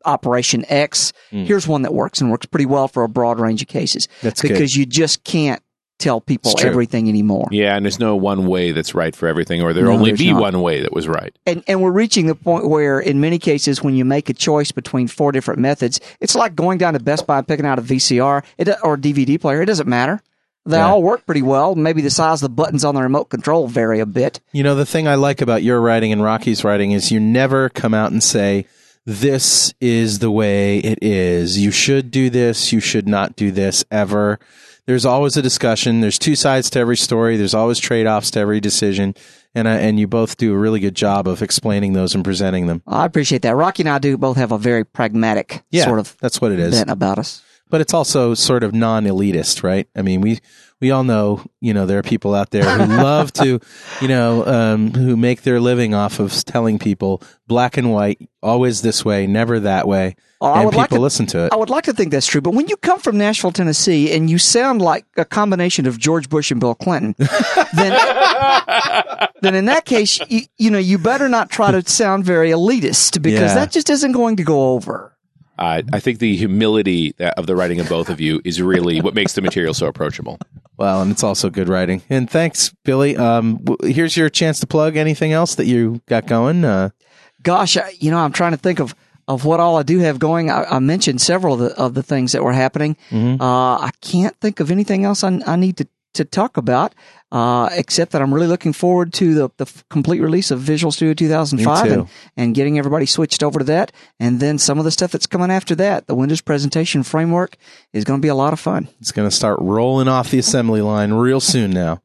[0.04, 1.12] Operation X.
[1.30, 4.08] Here's one that works and works pretty well for a broad range of cases.
[4.22, 4.48] That's good.
[4.48, 5.62] because you just can't
[6.00, 7.46] tell people everything anymore.
[7.52, 10.32] Yeah, and there's no one way that's right for everything, or there No, only be
[10.32, 10.40] not.
[10.40, 11.32] one way that was right.
[11.46, 14.72] And, and we're reaching the point where, in many cases, when you make a choice
[14.72, 17.82] between four different methods, it's like going down to Best Buy and picking out a
[17.82, 19.62] VCR it, or a DVD player.
[19.62, 20.20] It doesn't matter.
[20.66, 20.88] They Yeah.
[20.88, 21.74] all work pretty well.
[21.74, 24.40] Maybe the size of the buttons on the remote control vary a bit.
[24.52, 27.68] You know, the thing I like about your writing and Rocky's writing is you never
[27.70, 28.66] come out and say,
[29.06, 31.58] this is the way it is.
[31.58, 32.72] You should do this.
[32.72, 34.38] You should not do this ever.
[34.86, 36.00] There's always a discussion.
[36.00, 37.36] There's two sides to every story.
[37.36, 39.14] There's always trade offs to every decision.
[39.54, 42.66] And, I, and you both do a really good job of explaining those and presenting
[42.66, 42.82] them.
[42.86, 43.56] I appreciate that.
[43.56, 46.60] Rocky and I do both have a very pragmatic Yeah, sort of that's what it
[46.60, 46.74] is.
[46.76, 47.42] bent about us.
[47.70, 49.88] But it's also sort of non-elitist, right?
[49.96, 50.40] I mean, we
[50.80, 53.60] we all know, you know, there are people out there who love to,
[54.00, 58.80] you know, um, who make their living off of telling people black and white, always
[58.80, 61.52] this way, never that way, Oh, and people like to- listen to it.
[61.52, 64.30] I would like to think that's true, but when you come from Nashville, Tennessee, and
[64.30, 67.14] you sound like a combination of George Bush and Bill Clinton,
[67.74, 67.92] then,
[69.42, 73.20] then in that case, you, you know, you better not try to sound very elitist
[73.20, 73.54] because Yeah.
[73.54, 75.14] that just isn't going to go over.
[75.60, 79.14] Uh, I think the humility of the writing of both of you is really what
[79.14, 80.38] makes the material so approachable.
[80.78, 82.00] Well, and it's also good writing.
[82.08, 83.14] And thanks, Billy.
[83.16, 86.64] Um, w- here's your chance to plug anything else that you got going.
[86.64, 86.90] Uh,
[87.42, 88.94] Gosh, I, you know, I'm trying to think of,
[89.28, 90.50] of what all I do have going.
[90.50, 92.96] I, I mentioned several of the, of the things that were happening.
[93.10, 93.42] Mm-hmm.
[93.42, 96.94] Uh, I can't think of anything else I, I need to, to talk about,
[97.32, 101.14] uh, except that I'm really looking forward to the, the complete release of Visual Studio
[101.14, 103.92] 2005 and, and getting everybody switched over to that.
[104.18, 107.56] And then some of the stuff that's coming after that, the Windows presentation framework
[107.92, 108.88] is going to be a lot of fun.
[109.00, 112.02] it's going to start rolling off the assembly line real soon now.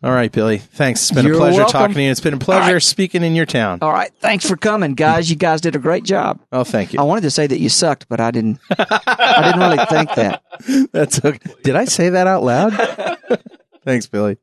[0.00, 0.58] All right, Billy.
[0.58, 1.02] Thanks.
[1.02, 1.72] It's been You're a pleasure welcome.
[1.72, 2.10] talking to you.
[2.10, 2.82] It's been a pleasure right.
[2.82, 3.80] speaking in your town.
[3.82, 4.12] All right.
[4.20, 5.28] Thanks for coming, guys.
[5.28, 6.38] You guys did a great job.
[6.52, 7.00] Oh, thank you.
[7.00, 10.42] I wanted to say that you sucked, but I didn't, I didn't really think that.
[10.92, 11.52] That's okay.
[11.64, 13.18] Did I say that out loud?
[13.88, 14.36] Thanks, Billy.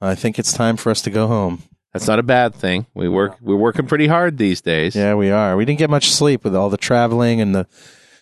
[0.00, 1.62] I think it's time for us to go home.
[1.92, 2.86] That's not a bad thing.
[2.94, 3.36] We work.
[3.40, 4.94] We're working pretty hard these days.
[4.94, 5.56] Yeah, we are.
[5.56, 7.66] We didn't get much sleep with all the traveling and the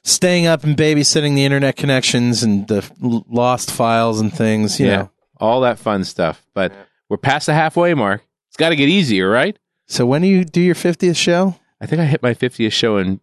[0.05, 2.91] staying up and babysitting the internet connections and the
[3.29, 4.81] lost files and things.
[4.81, 4.97] You Yeah.
[4.97, 5.11] know.
[5.39, 6.47] all that fun stuff.
[6.55, 6.73] But
[7.11, 8.23] we're past the halfway mark.
[8.49, 9.57] It's got to get easier, right?
[9.87, 11.57] So when do you do your fiftieth show?
[11.81, 13.21] I think I hit my 50th show in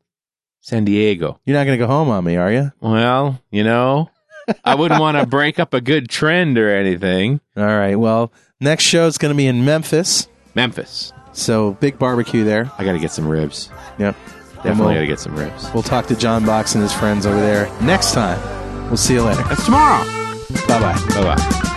[0.61, 1.39] San Diego.
[1.43, 2.71] You're not going to go home on me, are you?
[2.80, 4.09] Well, you know,
[4.64, 7.39] I wouldn't want to break up a good trend or anything.
[7.58, 7.96] All right.
[7.96, 10.28] Well, next show is going to be in Memphis.
[10.54, 11.12] Memphis.
[11.34, 12.72] So big barbecue there.
[12.78, 13.70] I got to get some ribs.
[14.00, 14.16] Yep.
[14.64, 15.70] Definitely And got to get some ribs.
[15.74, 18.39] we'll talk to Jon Box and his friends over there next time.
[18.88, 19.43] We'll see you later.
[19.43, 20.04] That's tomorrow.
[20.68, 21.06] Bye bye.
[21.10, 21.72] Bye bye.